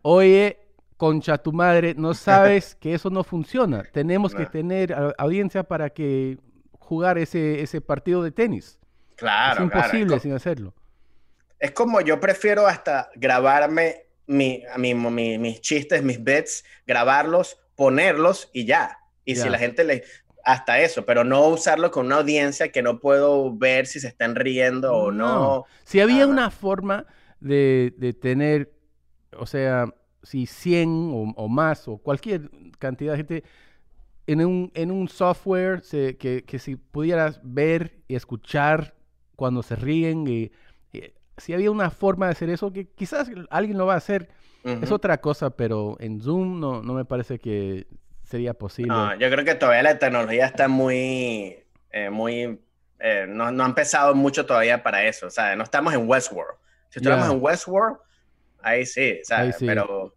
[0.00, 0.58] oye,
[0.96, 3.82] concha tu madre, no sabes que eso no funciona.
[3.82, 6.38] Tenemos que tener audiencia para que
[6.78, 8.78] jugar ese, ese partido de tenis.
[9.16, 9.66] Claro.
[9.66, 10.72] Es imposible sin hacerlo.
[11.58, 18.64] Es como yo prefiero hasta grabarme mi, mi, mis chistes, mis bits, grabarlos, ponerlos y
[18.64, 19.00] ya.
[19.24, 20.04] Y si la gente le...
[20.44, 24.34] Hasta eso, pero no usarlo con una audiencia que no puedo ver si se están
[24.34, 25.66] riendo o no.
[25.84, 27.06] Si había una forma
[27.40, 28.72] de, de, tener,
[29.36, 29.86] o sea,
[30.22, 33.44] si 100 o, más o cualquier cantidad de gente
[34.26, 38.94] en un, en un software que, que, si pudieras ver y escuchar
[39.36, 40.52] cuando se ríen, y,
[41.36, 44.28] si había una forma de hacer eso, que quizás alguien lo va a hacer,
[44.64, 47.88] es otra cosa, pero en Zoom no, no me parece que
[48.32, 48.88] sería posible.
[48.88, 52.58] No, yo creo que todavía la tecnología está muy, eh, muy,
[52.98, 55.26] eh, no, no, ha empezado mucho todavía para eso.
[55.26, 56.56] O sea, no estamos en Westworld.
[56.88, 57.98] Si estuviéramos en Westworld,
[58.62, 60.14] ahí sí, o pero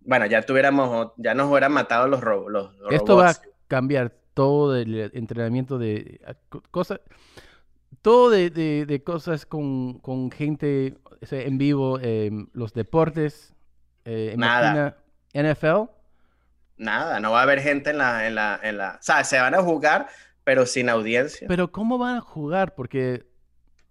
[0.00, 3.36] bueno, ya tuviéramos, ya nos hubieran matado los, los, Esto va a
[3.68, 6.18] cambiar todo el entrenamiento de
[6.70, 7.00] cosas,
[8.00, 10.96] todo de, de, cosas con, con gente
[11.30, 13.52] en vivo, em, los deportes,
[14.06, 14.96] eh, Nada.
[15.34, 15.99] NFL
[16.80, 19.38] nada, no va a haber gente en la, en la, en la, o sea, se
[19.38, 20.08] van a jugar,
[20.42, 21.46] pero sin audiencia.
[21.46, 22.74] Pero ¿cómo van a jugar?
[22.74, 23.26] Porque,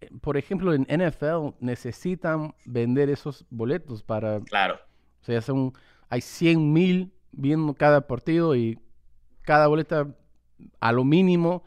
[0.02, 4.40] eh, por ejemplo, en NFL necesitan vender esos boletos para...
[4.42, 4.80] Claro.
[5.22, 5.74] O sea, son,
[6.10, 8.80] hay 100 mil viendo cada partido y
[9.44, 10.08] cada boleta
[10.80, 11.64] a lo mínimo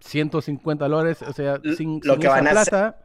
[0.00, 2.98] 150 dólares, o sea, sin, lo que van a plata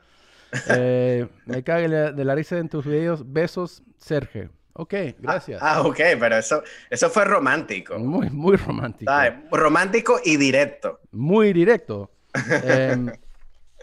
[0.68, 3.32] Eh, me cague de la risa en tus videos.
[3.32, 4.50] Besos, Sergio.
[4.74, 5.61] Ok, gracias.
[5.62, 7.98] Ah, ah, ok, pero eso, eso fue romántico.
[7.98, 9.11] Muy, muy romántico.
[9.50, 11.00] romántico y directo.
[11.11, 12.12] Muy directo.
[12.64, 13.11] Em,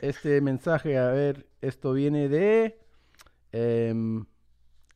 [0.01, 2.79] este mensaje, a ver, esto viene de
[3.51, 4.25] em,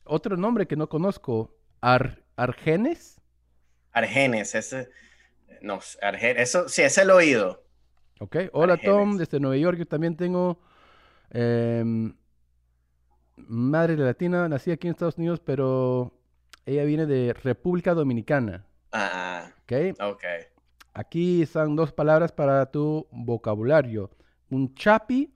[0.04, 3.20] otro nombre que no conozco, Ar, Argenes.
[3.92, 4.90] Argenes, ese,
[5.62, 7.64] no, Argenes, eso sí, es el oído.
[8.20, 10.60] Ok, hola Tom, desde Nueva York, yo también tengo
[11.30, 12.14] em,
[13.36, 16.12] madre latina, nací aquí en Estados Unidos, pero
[16.66, 18.66] ella viene de República Dominicana.
[18.92, 20.00] Ah, ok.
[20.00, 20.24] Ok.
[20.92, 24.10] Aquí están dos palabras para tu vocabulario
[24.50, 25.32] un chapi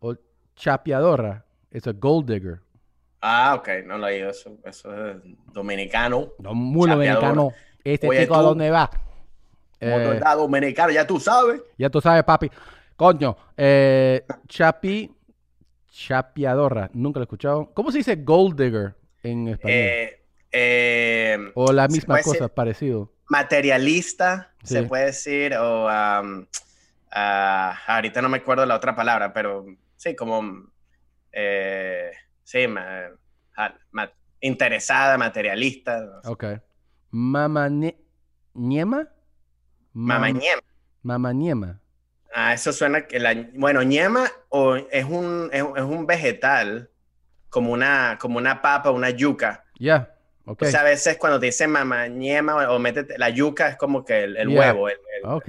[0.00, 0.14] o
[0.58, 1.44] chapeadora.
[1.70, 2.60] Es a gold digger.
[3.20, 4.30] Ah, ok, no lo he oído.
[4.30, 5.16] Eso, eso es
[5.52, 6.28] dominicano.
[6.38, 7.52] No, muy dominicano.
[7.84, 8.90] Este Oye, chico a dónde va.
[9.80, 11.60] Eh, dominicano, ya tú sabes.
[11.78, 12.50] ya tú sabes, papi.
[12.96, 13.36] Coño.
[13.56, 15.14] Eh, chapi.
[15.90, 16.90] Chapeadora.
[16.92, 17.70] Nunca lo he escuchado.
[17.74, 19.76] ¿Cómo se dice gold digger en español?
[19.78, 23.12] Eh, eh, o la misma cosa, decir- parecido.
[23.28, 26.22] materialista, se puede decir, o ah,
[27.86, 29.66] ahorita no me acuerdo la otra palabra, pero
[29.98, 30.70] sí, como,
[31.32, 32.10] eh,
[32.44, 33.10] sí, ma-
[33.90, 36.28] ma- interesada, materialista, no sé.
[36.30, 36.44] Ok.
[37.10, 39.08] Mamañema.
[39.92, 40.62] Mamañema.
[41.02, 41.80] Mamañema.
[42.34, 46.90] Ah, eso suena que la, bueno, ñema o es un, es, es un vegetal,
[47.50, 49.64] como una, como una papa, una yuca.
[49.80, 50.14] Ya.
[50.44, 50.62] Ok.
[50.62, 54.04] O sea, a veces cuando te dicen mamañema o, o métete, la yuca es como
[54.04, 54.60] que el, el Yeah.
[54.72, 55.48] huevo, el- el- Ok.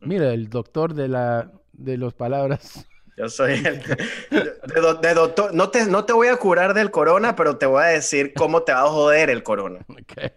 [0.00, 2.86] Mira, el doctor de la de las palabras.
[3.16, 3.82] Yo soy el
[4.30, 5.52] de, do- de doctor.
[5.54, 8.62] No te, no te voy a curar del corona, pero te voy a decir cómo
[8.62, 9.80] te va a joder el corona.
[9.88, 10.32] Ok.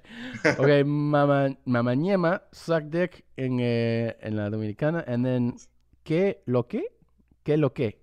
[0.59, 5.03] Ok, mama, mamañema, suck dick en, eh, en la dominicana.
[5.07, 5.55] And then,
[6.03, 6.85] ¿qué lo qué?
[7.43, 7.99] ¿Qué lo qué?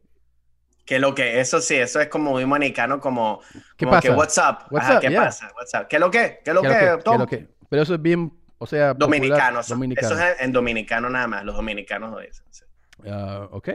[0.84, 3.40] Que lo que, eso sí, eso es como muy manicano, como,
[3.76, 4.08] ¿Qué como pasa?
[4.08, 4.66] que what's up.
[4.70, 5.24] What's Ajá, up, ¿qué yeah.
[5.24, 5.52] pasa?
[5.56, 5.86] What's up?
[5.88, 6.40] ¿Qué lo que?
[6.44, 6.74] ¿Qué lo ¿Qué que?
[6.74, 7.02] lo qué?
[7.10, 7.48] ¿Qué lo qué?
[7.68, 9.68] Pero eso es bien, o sea, popular- Dominicanos.
[9.68, 10.08] dominicano.
[10.14, 11.44] Eso es en dominicano nada más.
[11.44, 12.44] Los dominicanos lo dicen.
[12.50, 12.64] sí.
[13.08, 13.68] Ah, ok.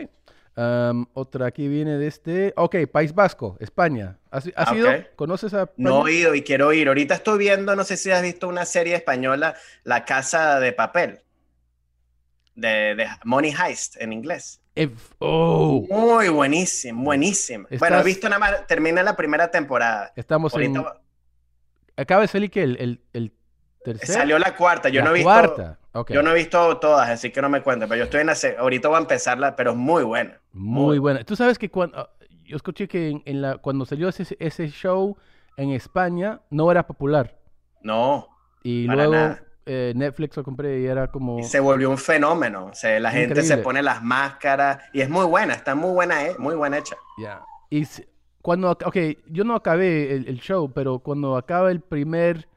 [0.60, 2.52] Um, otra aquí viene de este.
[2.58, 4.18] Ok, País Vasco, España.
[4.32, 4.90] ¿Has, has Ah, ido?
[5.16, 6.88] ¿Conoces a No he ido y quiero ir.
[6.88, 11.22] Ahorita estoy viendo, no sé si has visto una serie española, La Casa de Papel.
[12.56, 14.60] De, de Money Heist en inglés.
[15.20, 17.68] Oh, Muy buenísimo, buenísimo.
[17.78, 20.12] Bueno, he visto nada más, termina la primera temporada.
[20.16, 20.78] estamos en.
[20.78, 21.02] Ahorita
[21.98, 23.34] Acaba de salir que el, el, el
[24.04, 25.80] salió la cuarta, yo la no he visto, cuarta.
[25.94, 26.12] Ok.
[26.12, 28.38] yo no he visto todas, así que no me cuento, pero yo estoy en la,
[28.60, 30.40] ahorita voy a empezarla, pero es muy buena.
[30.54, 31.24] Muy buena.
[31.24, 32.10] Tú sabes que cuando
[32.44, 35.18] yo escuché que en, en la cuando salió ese, ese show
[35.58, 37.36] en España no era popular
[37.82, 38.28] No,
[38.64, 39.44] y Para luego nada.
[39.66, 42.66] eh, Netflix lo compré y era como y se volvió un fenómeno.
[42.68, 46.26] O sea, la gente se pone las máscaras y es muy buena, está muy buena,
[46.26, 46.98] eh, muy buena hecha.
[47.18, 47.42] ya.
[47.70, 48.08] Y s-
[48.42, 48.98] cuando ok,
[49.30, 52.48] yo no acabé el, el show, pero cuando acaba el primer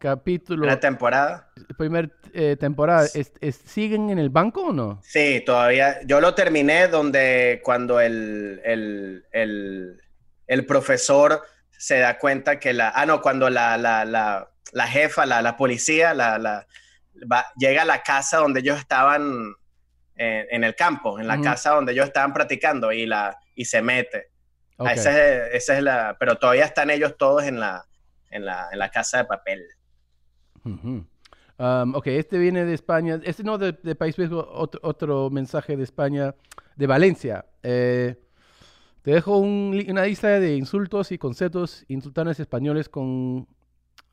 [0.00, 1.52] capítulo, La temporada.
[1.78, 5.00] primer eh, temporada, es- es- ¿siguen en el banco o no?
[5.04, 6.00] Sí, todavía.
[6.06, 10.00] Yo lo terminé donde cuando el, el, el,
[10.48, 12.88] el profesor se da cuenta que la.
[12.94, 16.66] Ah, no, cuando la, la, la, la jefa, la, la policía, la, la,
[17.30, 19.54] va- llega a la casa donde ellos estaban
[20.16, 23.82] en, en el campo, en la casa donde ellos estaban practicando y, la, y se
[23.82, 24.30] mete.
[24.78, 26.16] Ah, esa, es, esa es la.
[26.18, 27.84] Pero todavía están ellos todos en la,
[28.30, 29.66] en la, en la casa de papel.
[30.64, 33.20] Um, ok, este viene de España.
[33.22, 36.34] Este no de, de País Vasco, otro, otro mensaje de España,
[36.76, 37.44] de Valencia.
[37.62, 38.16] Eh,
[39.02, 43.46] te dejo un una lista de insultos y conceptos insultantes españoles con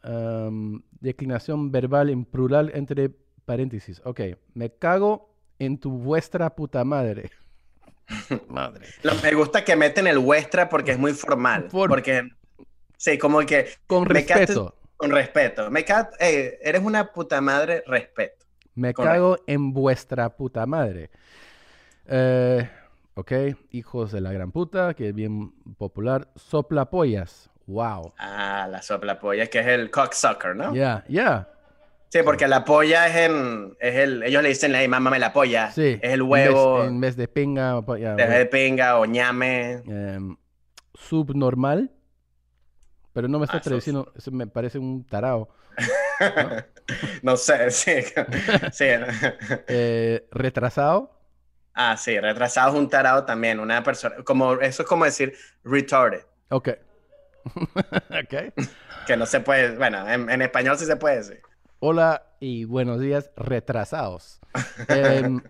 [0.03, 3.11] um, declinación verbal en plural entre
[3.45, 4.01] paréntesis.
[4.03, 4.21] Ok,
[4.53, 7.31] me cago en tu vuestra puta madre.
[8.49, 8.87] madre.
[9.03, 11.65] Lo- me gusta que meten el vuestra porque es muy formal.
[11.69, 12.29] Por- Porque.
[12.97, 13.67] Sí, como que.
[13.85, 14.75] Con respeto.
[14.97, 15.69] Con respeto.
[15.71, 18.45] Me ca- eh, eres una puta madre, respeto.
[18.75, 19.13] Me Correcto.
[19.13, 21.09] cago en vuestra puta madre.
[22.07, 22.69] Eh,
[23.15, 23.31] ok,
[23.71, 26.27] hijos de la gran puta, que es bien popular.
[26.35, 27.49] Soplapollas.
[27.67, 28.13] Wow.
[28.17, 30.73] Ah, la sopla polla, que es el cocksucker, ¿no?
[30.73, 31.49] Ya, ya.
[32.09, 33.75] Sí, porque la polla es en.
[33.81, 35.71] Es el, ellos le dicen, hey, mámame la polla.
[35.71, 35.99] Sí.
[36.01, 37.73] Es el en vez- huevo En vez, de pinga.
[37.73, 38.15] de, bueno.
[38.15, 39.81] de pinga o ñame.
[39.85, 40.37] Em,
[40.93, 41.91] subnormal.
[43.17, 44.13] Pero no me estoy Ah, traduciendo.
[44.31, 45.49] Me parece un tarao.
[47.23, 47.93] no sé, sí.
[48.71, 48.85] sí.
[49.67, 51.19] Eh, retrasado.
[51.73, 53.59] Ah, sí, retrasado es un tarado también.
[53.59, 54.17] Una persona.
[54.23, 56.25] Como, eso es como decir retarded.
[56.51, 56.69] Ok.
[57.45, 58.53] ok.
[59.07, 59.75] Que no se puede.
[59.77, 61.41] Bueno, en, en español sí se puede decir.
[61.79, 64.39] Hola y buenos días, retrasados.
[64.89, 65.41] Em,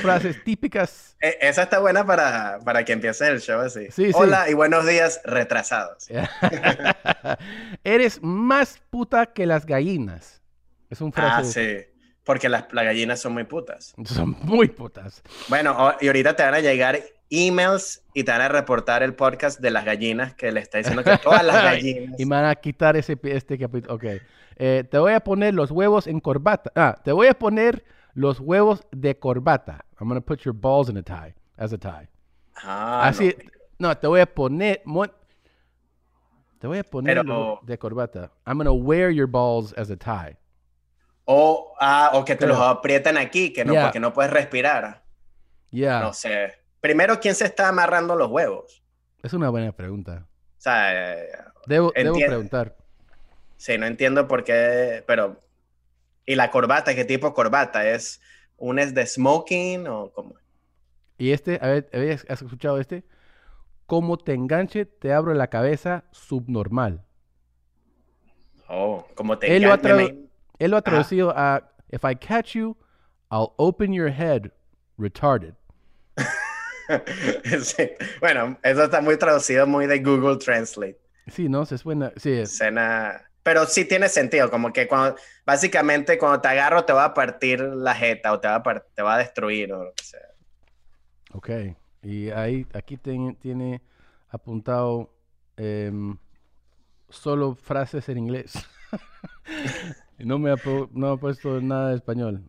[0.00, 1.16] frases típicas.
[1.20, 3.86] E- Esa está buena para, para que empieces el show así.
[3.90, 4.12] Sí, sí.
[4.14, 6.08] Hola y buenos días, retrasados.
[7.84, 10.42] Eres más puta que las gallinas.
[10.90, 11.36] Es un frase.
[11.40, 11.88] Ah, sí.
[12.24, 13.94] Porque las, las gallinas son muy putas.
[14.04, 15.22] Son muy putas.
[15.48, 17.00] Bueno, y ahorita te van a llegar
[17.30, 21.02] emails y te van a reportar el podcast de las gallinas que le está diciendo
[21.02, 22.20] que todas las gallinas.
[22.20, 23.94] Y me van a quitar ese, este capítulo.
[23.94, 24.04] Ok.
[24.56, 26.70] Eh, te voy a poner los huevos en corbata.
[26.76, 29.84] Ah, te voy a poner los huevos de corbata.
[30.00, 31.34] I'm gonna put your balls in a tie.
[31.56, 32.08] As a tie.
[32.62, 33.34] Ah, Así.
[33.78, 33.88] no.
[33.88, 34.80] No, te voy a poner.
[34.84, 35.06] mo-
[36.58, 38.30] Te voy a poner Pero- de corbata.
[38.46, 40.36] I'm gonna wear your balls as a tie.
[41.24, 43.84] O, ah, o que te los aprietan aquí, que no, Ya.
[43.84, 45.02] porque no puedes respirar.
[45.70, 46.00] Yeah.
[46.00, 46.52] No sé.
[46.80, 48.82] Primero, ¿quién se está amarrando los huevos?
[49.22, 50.26] Es una buena pregunta.
[50.58, 51.28] O sea, eh,
[51.66, 52.76] Debo, preguntar.
[53.56, 55.40] sí, no entiendo por qué, pero...
[56.32, 56.94] ¿Y la corbata?
[56.94, 57.86] ¿Qué tipo de corbata?
[57.86, 58.18] ¿Es
[58.56, 60.34] un es de smoking o cómo?
[61.18, 63.04] Y este, a ver, ¿habías- ¿has escuchado este?
[63.84, 67.04] Como te enganche, te abro la cabeza subnormal.
[68.66, 70.16] Oh, como te Él lo, me-
[70.58, 72.78] él lo ha traducido a If I catch you,
[73.30, 74.50] I'll open your head
[74.96, 75.52] retarded.
[77.62, 77.90] Sí.
[78.20, 80.98] Bueno, eso está muy traducido, muy de Google Translate.
[81.26, 81.66] Sí, ¿no?
[81.66, 82.10] Se suena.
[82.16, 83.28] Sí, es- Escena...
[83.42, 87.60] Pero sí tiene sentido, como que cuando, básicamente cuando te agarro te va a partir
[87.60, 90.28] la jeta o te va a, par- te va a destruir o lo que sea.
[91.32, 91.50] Ok.
[92.02, 93.82] Y ahí, aquí ten- tiene
[94.28, 95.12] apuntado
[95.56, 96.16] em,
[97.08, 98.52] solo frases en inglés.
[100.18, 100.56] No me ha,
[100.92, 102.48] no ha puesto nada de español.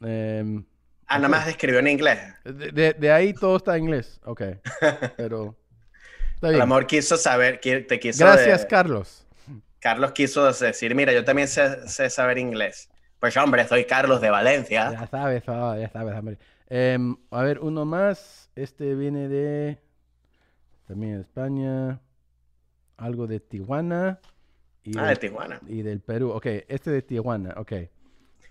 [0.00, 0.64] Em,
[1.06, 2.18] Ah, nada más escribió en inglés.
[2.44, 4.20] de, de- de ahí todo está en inglés.
[4.24, 4.42] Ok.
[5.16, 5.56] Pero.
[6.34, 8.24] Está El amor quiso saber, te quiso...
[8.24, 9.26] Gracias, de- Carlos.
[9.80, 12.90] Carlos quiso decir, mira, yo también sé, sé saber inglés.
[13.20, 14.92] Pues hombre, soy Carlos de Valencia.
[14.92, 16.38] Ya sabes, oh, ya sabes, hombre.
[16.68, 18.50] Em, a ver, uno más.
[18.54, 19.78] Este viene de.
[20.86, 22.00] También de España.
[22.96, 24.20] Algo de Tijuana.
[24.84, 25.60] Y, Ah, de Tijuana.
[25.66, 26.30] y del Perú.
[26.30, 27.54] Ok, este de Tijuana.
[27.56, 27.72] Ok.
[27.72, 27.90] Oye,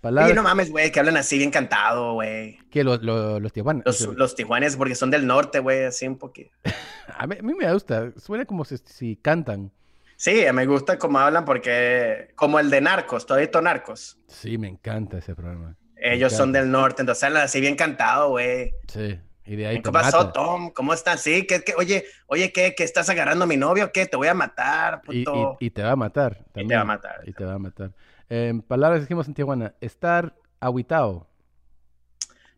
[0.01, 2.59] Palabras no mames, güey, que hablan así bien cantado, güey.
[2.69, 3.81] que los, los, los Tijuana.
[3.85, 6.51] Los, los tijuanes, porque son del norte, güey, así un poquito.
[7.17, 8.11] A mí, a mí me gusta.
[8.17, 9.71] Suena como si, si cantan.
[10.17, 14.17] Sí, me gusta cómo hablan porque, como el de Narcos, todito Narcos.
[14.27, 15.77] Sí, me encanta ese programa.
[15.95, 18.73] Ellos son del norte, entonces hablan así bien cantado, güey.
[18.87, 19.19] Sí.
[19.45, 20.31] Y de ahí ¿Qué te pasó.
[20.33, 20.71] Tom?
[20.71, 21.21] ¿Cómo estás?
[21.21, 21.73] Sí, ¿qué, qué?
[21.77, 22.75] Oye, oye, ¿qué?
[22.75, 23.91] ¿Que estás agarrando a mi novio?
[23.93, 24.05] ¿Qué?
[24.05, 25.57] Te voy a matar, Y, puto.
[25.61, 26.33] y- y te va a matar.
[26.39, 26.77] Y te también.
[26.79, 27.21] va a matar.
[27.25, 27.91] Y te va a matar.
[28.27, 29.75] Em, palabras que dijimos en Tijuana.
[29.79, 31.29] Estar aguitado.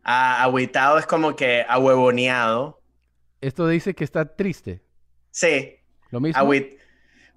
[0.03, 2.81] Ah, agüitado es como que ahuevoneado.
[3.41, 4.81] Esto dice que está triste.
[5.29, 5.75] Sí,
[6.09, 6.39] Lo mismo.
[6.39, 6.78] agüit.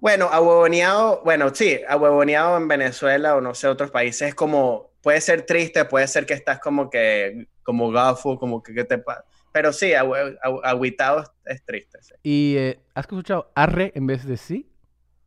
[0.03, 5.21] Bueno, ahuevoneado, bueno, sí, ahuevoneado en Venezuela o no sé, otros países es como, puede
[5.21, 9.23] ser triste, puede ser que estás como que, como gafo, como que, ¿qué te pasa?
[9.53, 12.15] Pero sí, agüitado es, es triste, sí.
[12.21, 14.69] Y eh, ¿has escuchado arre en vez de sí?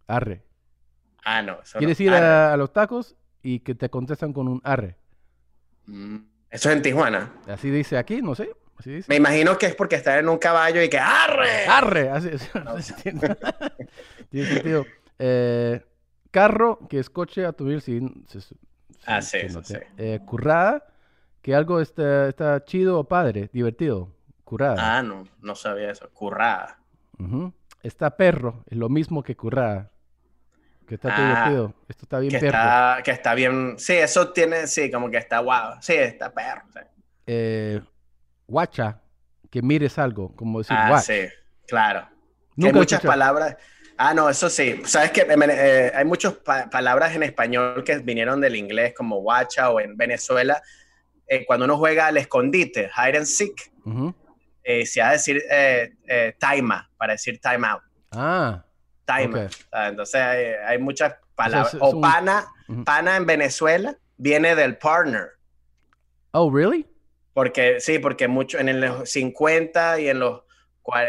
[0.08, 0.42] Arre.
[1.24, 1.78] Ah, no, eso no.
[1.78, 4.98] Quieres ir a los tacos y que te contestan con un arre.
[5.86, 6.16] Mm,
[6.50, 7.32] Eso es en Tijuana.
[7.48, 8.54] Así dice aquí, no sé.
[8.78, 9.06] Así dice.
[9.08, 11.66] Me imagino que es porque están en un caballo y que ¡arre!
[11.66, 12.10] Arre.
[12.10, 13.20] Así, así tiene,
[14.30, 14.84] tiene sentido.
[15.18, 15.80] Eh,
[16.30, 18.00] carro, que es coche, automóvil, sí.
[18.28, 18.54] se- se-
[19.06, 19.74] Ah, sí, eso noté.
[19.78, 19.84] sí.
[19.98, 20.84] Eh, currada,
[21.42, 24.12] que algo está, está chido o padre, divertido.
[24.44, 24.98] Currada.
[24.98, 26.08] Ah, no, no sabía eso.
[26.12, 26.78] Currada.
[27.82, 29.90] Está perro, es lo mismo que currada.
[30.86, 31.74] Que está Ah, divertido.
[31.88, 32.58] Esto está bien Que perro.
[32.58, 33.74] está, que está bien.
[33.78, 35.76] Sí, eso tiene, sí, como que está guau.
[35.80, 36.62] Sí, está perro.
[36.72, 36.80] sí.
[37.26, 37.80] Eh,
[38.46, 39.00] guacha,
[39.50, 41.04] que mires algo, como decir Ah, watch.
[41.04, 41.20] sí,
[41.66, 42.08] claro.
[42.56, 43.12] Nunca hay muchas escuchado.
[43.12, 43.56] palabras.
[43.98, 44.82] Ah, no, eso sí.
[44.84, 49.70] Sabes que eh, hay muchas pa- palabras en español que vinieron del inglés, como guacha
[49.70, 50.62] o en Venezuela.
[51.28, 53.72] eh, cuando uno juega al escondite, hide and seek,
[54.62, 55.42] eh, se ha de decir
[56.38, 57.82] time para decir time out.
[58.12, 58.62] Ah,
[59.06, 59.44] Time.
[59.46, 59.52] Ok.
[59.72, 61.76] Ah, Entonces hay, hay muchas palabras.
[61.80, 62.46] O, un- pana,
[62.84, 65.30] pana en Venezuela viene del partner.
[66.32, 66.86] oh, really?
[67.36, 70.40] Porque sí, porque mucho en los 50 y en los,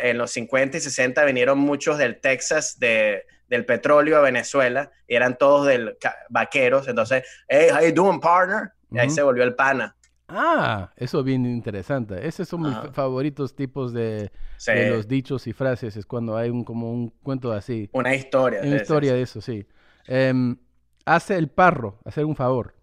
[0.03, 5.15] en los 50 y 60 vinieron muchos del Texas, de, del petróleo a Venezuela, y
[5.15, 6.89] eran todos del vaqueros.
[6.89, 8.73] Entonces, hey, how you doing, partner?
[8.91, 9.95] Y ahí se volvió el pana.
[10.27, 12.27] Ah, eso es bien interesante.
[12.27, 15.95] Esos son mis favoritos tipos de, Sí, de los dichos y frases.
[15.95, 17.89] Es cuando hay un como un cuento así.
[17.93, 18.59] una historia.
[18.63, 19.65] Una historia de eso, sí.
[20.05, 20.57] Em,
[21.05, 22.75] hace el parro, hacer un favor.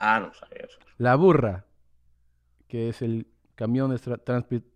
[0.00, 0.76] Ah, no sabía eso.
[0.98, 1.66] La burra,
[2.74, 4.20] que es el camión de tra-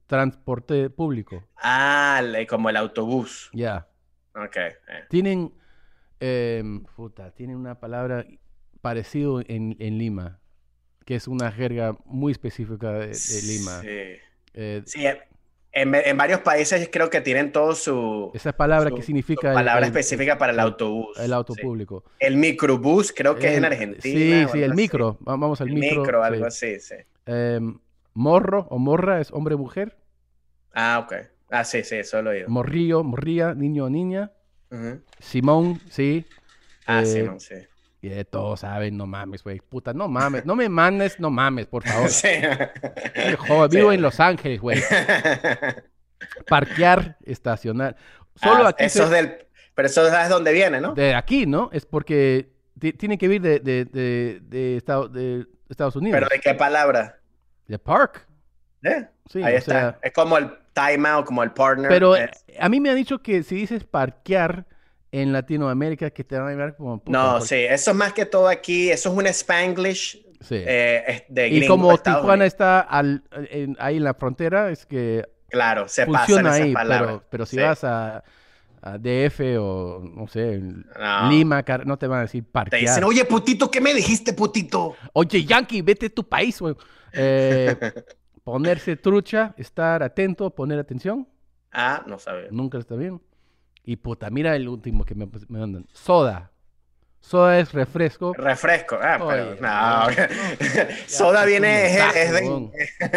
[0.07, 1.43] transporte público.
[1.57, 3.51] Ah, como el autobús.
[3.53, 3.89] Ya.
[4.37, 4.57] Ok.
[4.57, 4.73] eh.
[5.11, 5.53] Tienen,
[6.21, 8.25] em, puta, tienen una palabra
[8.81, 10.39] parecido en, en Lima,
[11.05, 13.81] que es una jerga muy específica de, de Lima.
[13.81, 13.89] Sí.
[14.55, 15.05] Eh, Sí,
[15.73, 19.81] en, en varios países creo que tienen todo su, esa palabra su- que significa palabra
[19.87, 21.19] el- específica para el autobús.
[21.19, 21.63] el auto sí.
[21.63, 22.05] público.
[22.21, 24.01] El microbús creo que es en Argentina.
[24.01, 24.81] Sí, sí, el así.
[24.83, 25.19] micro.
[25.27, 26.03] Va- Vamos al El micro.
[26.03, 26.27] micro, sí.
[26.33, 26.95] algo así, sí.
[27.27, 27.77] Em,
[28.19, 29.97] morro o morra es hombre o mujer.
[30.75, 31.15] Ah, ok.
[31.51, 32.49] Ah, sí, sí, eso lo he oído.
[32.51, 34.33] Morrillo, morría, niño o niña.
[35.19, 36.27] Simón, sí.
[36.87, 37.55] Ah, Eh, no, sí.
[38.03, 39.61] y de todos saben, no mames, güey.
[39.61, 40.45] Puta, no mames.
[40.45, 42.09] No me mandes, no mames, por favor.
[42.11, 42.29] Sí.
[43.39, 43.95] Joder, vivo Sí.
[43.97, 44.79] en Los Ángeles, güey.
[46.49, 47.97] Parquear, estacionar.
[48.35, 48.85] Solo Ah, aquí.
[48.85, 49.39] Eso es del...
[49.75, 50.93] Pero eso es donde viene, ¿no?
[50.95, 51.71] De aquí, ¿no?
[51.73, 52.51] Es porque
[52.81, 56.17] ti- tiene que vir de, de, de, de Estados Unidos.
[56.19, 57.21] ¿Pero de qué palabra?
[57.69, 58.27] De park.
[58.83, 59.07] ¿Eh?
[59.31, 59.73] Sí, Ahí está.
[59.73, 61.89] sea, es como el timeout, como el partner.
[61.89, 64.65] Pero es- a mí me han dicho que si dices parquear
[65.13, 66.99] en Latinoamérica, que te van a mirar como...
[66.99, 70.63] puta, no, ¿por sí, eso es más que todo aquí, eso es un Spanglish Sí.
[70.67, 72.53] eh, de y como Estados Tijuana Unidos.
[72.55, 77.09] está al- en- ahí en la frontera, es que Claro, se pasan esas ahí, palabras.
[77.09, 77.63] pero, pero si Sí.
[77.63, 78.23] vas a,
[78.93, 81.31] a DF o, no sé, No.
[81.31, 82.81] Lima, Car- no te van a decir Te parquear.
[82.81, 84.95] dicen, oye, putito, ¿qué me dijiste, putito?
[85.13, 86.75] Oye, Yankee, vete a tu país, güey.
[87.13, 87.77] Eh,
[88.45, 91.27] ponerse trucha, estar atento, poner atención,
[91.73, 92.49] Ah, no sabía.
[92.51, 93.21] nunca está bien.
[93.85, 95.87] Y puta, mira el último que me, me mandan.
[95.93, 96.51] Soda.
[97.21, 98.33] Soda es refresco.
[98.35, 98.97] Refresco.
[99.03, 100.87] Ah, pero Oye, no.
[101.07, 102.41] soda viene, es, mensaje, es de...
[102.43, 102.73] weón.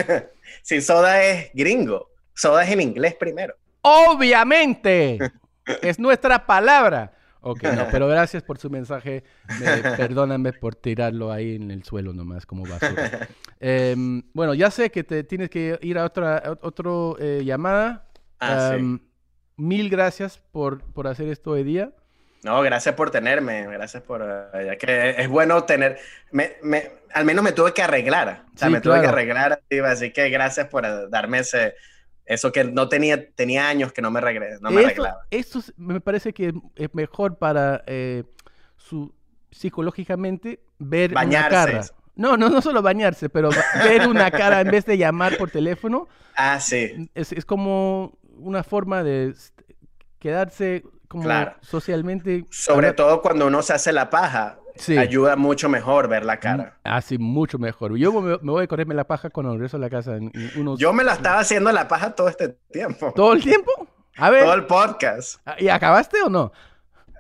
[0.64, 2.10] sí, soda es gringo.
[2.34, 3.54] Soda es en inglés primero.
[3.82, 5.20] Obviamente.
[5.82, 7.14] Es nuestra palabra.
[7.44, 9.24] Ok, no, pero gracias por su mensaje.
[9.60, 13.28] Me- perdóname por tirarlo ahí en el suelo nomás como basura.
[13.60, 18.06] Em, bueno, ya sé que te tienes que ir a otra a otro eh, llamada.
[18.40, 18.80] Ah, sí.
[18.80, 19.00] Em,
[19.58, 21.92] Mil gracias por, por hacer esto hoy día.
[22.44, 24.24] No, gracias por tenerme, gracias por...
[24.24, 26.00] eh, ya que es bueno tener...
[26.32, 28.46] Me, me- al menos me tuve que arreglar.
[28.56, 31.76] O sea, Sí, me tuve que arreglar, así que gracias por eh, darme ese...
[32.34, 35.26] Eso que no tenía, tenía años que no me, regre- no me Eso- arreglaba.
[35.78, 38.24] Me parece que es mejor para eh,
[38.78, 39.14] su
[39.52, 41.82] psicológicamente ver una cara.
[42.16, 43.50] No, no, no solo bañarse, pero
[43.84, 47.10] ver una cara en vez de llamar por teléfono Ah, sí.
[47.16, 49.34] es, es como una forma de
[50.20, 51.56] quedarse como Claro.
[51.62, 52.46] socialmente.
[52.50, 54.98] Sobre hablar- todo cuando uno se hace la paja, Sí.
[54.98, 56.80] ayuda mucho mejor ver la cara.
[56.84, 57.96] Así mucho mejor.
[57.98, 60.52] Yo me, me voy a correrme la paja cuando regreso a la casa en, en
[60.60, 60.80] unos...
[60.80, 63.14] Yo me la estaba haciendo la paja todo este tiempo.
[63.16, 63.72] ¿Todo el tiempo?
[64.18, 65.40] A ver, Todo el podcast.
[65.60, 66.52] ¿y acabaste o no?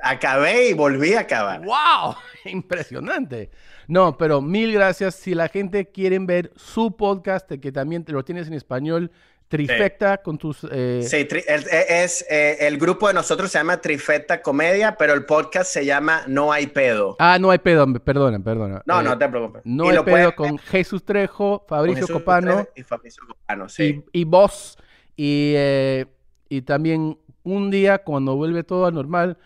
[0.04, 1.62] Acabé y volví a acabar.
[1.64, 2.16] ¡Wow!
[2.46, 3.52] Impresionante.
[3.88, 5.16] No, pero mil gracias.
[5.16, 9.12] Si la gente quiere ver su podcast, que también lo tienes en español,
[9.52, 10.66] Trifecta, con tus...
[10.72, 15.14] eh, Sí, tri- el, es, eh, el grupo de nosotros se llama Trifeta Comedia, pero
[15.14, 17.16] el podcast se llama No hay pedo.
[17.20, 18.82] Ah, no hay pedo, perdona, perdona.
[18.86, 19.62] No, Eh, no te preocupes.
[19.66, 24.04] No Y hay pedo con Jesús Trejo, Fabricio Jesús Copano Y Fabricio Copano, sí.
[24.14, 24.78] y, y vos.
[25.16, 26.06] Y, eh,
[26.50, 29.38] y también un día, cuando vuelve todo a normal,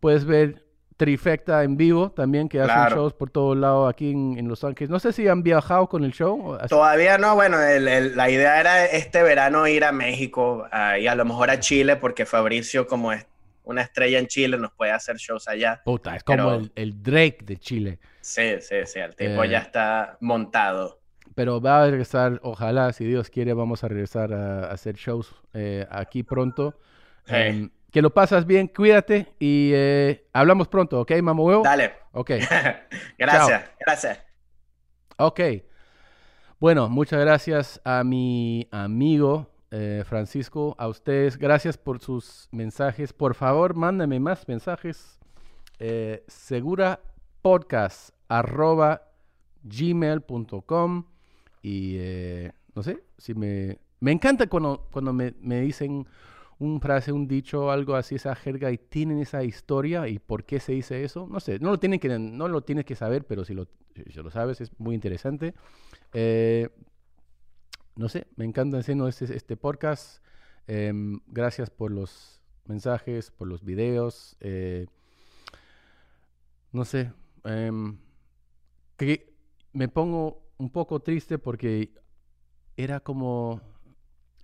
[0.00, 0.64] puedes ver
[1.04, 4.90] Trifecta en vivo también, que hacen shows por todo lado aquí en, en Los Ángeles.
[4.90, 6.58] No sé si han viajado con el show.
[6.68, 11.06] Todavía no, bueno, el- el- la idea era este verano ir a México ah, y
[11.06, 13.26] a lo mejor a Chile, porque Fabricio, como es
[13.64, 15.80] una estrella en Chile, nos puede hacer shows allá.
[15.86, 17.98] Puta, es como el, el Drake de Chile.
[18.20, 19.48] Sí, sí, sí, el tipo Eh.
[19.48, 21.00] ya está montado.
[21.34, 25.34] Pero va a regresar, ojalá, si Dios quiere, vamos a regresar a, a hacer shows
[25.54, 26.74] eh, aquí pronto.
[27.24, 27.34] Sí.
[27.36, 31.62] Em, que lo pasas bien, cuídate y eh, hablamos pronto, ¿ok, mamá huevo?
[31.62, 31.94] Dale.
[32.12, 32.30] Ok,
[33.18, 34.20] gracias, gracias.
[35.16, 35.40] ok.
[36.58, 41.38] Bueno, muchas gracias a mi amigo eh, Francisco, a ustedes.
[41.38, 43.14] Gracias por sus mensajes.
[43.14, 45.18] Por favor, mándame más mensajes.
[45.78, 47.00] Eh, segura
[47.40, 49.02] podcast arroba
[49.62, 51.04] gmail.com
[51.62, 56.06] y eh, no sé si me me encanta cuando, cuando me, me dicen
[56.60, 60.60] un frase, un dicho, algo así, esa jerga y tienen esa historia y por qué
[60.60, 61.26] se dice eso.
[61.28, 64.22] No sé, no lo tienen que, no lo tienes que saber, pero si lo, si
[64.22, 65.54] lo sabes es muy interesante.
[66.12, 66.68] Eh,
[67.96, 70.22] no sé, me encanta haciendo este, este podcast.
[70.66, 74.36] Em, gracias por los mensajes, por los videos.
[74.40, 74.86] eh,
[76.72, 77.10] no sé,
[77.44, 77.98] em,
[78.96, 79.34] que
[79.72, 81.94] me pongo un poco triste porque
[82.76, 83.60] era como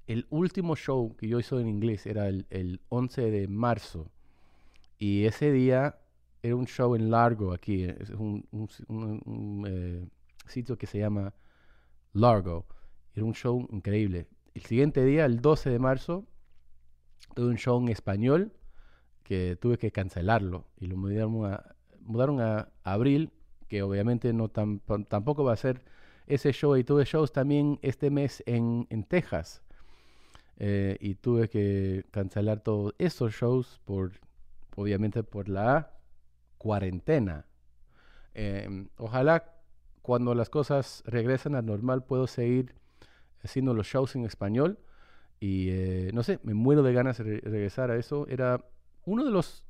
[0.07, 4.11] el último show que yo hice en inglés, era el, el 11 de marzo.
[4.99, 5.99] Y ese día
[6.43, 10.09] era un show en Largo aquí, eh, es un, un un- un, eh,
[10.47, 11.35] sitio que se llama
[12.15, 12.67] Largo.
[13.15, 14.29] Era un show increíble.
[14.55, 16.27] El siguiente día, el 12 de marzo,
[17.35, 18.53] tuve un show en español
[19.25, 23.33] que tuve que cancelarlo y lo mudaron a, mudaron a abril,
[23.69, 25.85] que obviamente no tampoco va a ser
[26.27, 26.77] ese show.
[26.77, 29.63] Y tuve shows también este mes en, en Texas.
[30.59, 34.13] Eh, y tuve que cancelar todos esos shows por,
[34.75, 35.93] obviamente, por la
[36.59, 37.47] cuarentena.
[38.35, 39.53] Em, ojalá
[40.03, 42.75] cuando las cosas regresen a normal puedo seguir
[43.43, 44.79] haciendo los shows en español.
[45.41, 48.27] Y eh, no sé, me muero de ganas de re- regresar a eso.
[48.29, 48.65] Era
[49.05, 49.65] uno de los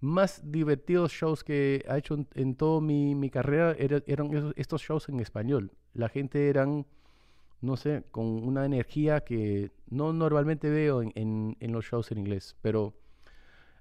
[0.00, 3.72] más divertidos shows que ha hecho en, en toda mi, mi carrera.
[3.78, 5.72] era- eran esos- estos shows en español.
[5.94, 6.86] La gente eran,
[7.64, 12.56] no sé, con una energía que no normalmente veo en, los shows en inglés.
[12.62, 12.94] Pero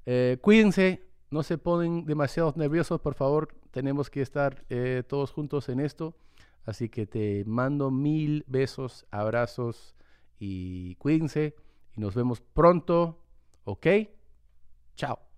[0.05, 3.49] eh, cuídense, no se ponen demasiado nerviosos, por favor.
[3.71, 6.15] Tenemos que estar eh, todos juntos en esto.
[6.65, 9.95] Así que te mando mil besos, abrazos
[10.39, 11.55] y cuídense.
[11.95, 13.19] y nos vemos pronto.
[13.65, 13.87] ¿Ok?
[14.95, 15.32] Chao.